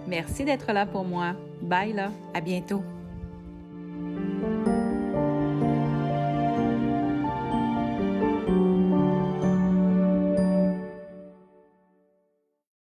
Merci 0.06 0.44
d'être 0.44 0.72
là 0.72 0.86
pour 0.86 1.04
moi. 1.04 1.34
Bye 1.62 1.92
là, 1.92 2.10
à 2.34 2.40
bientôt. 2.40 2.82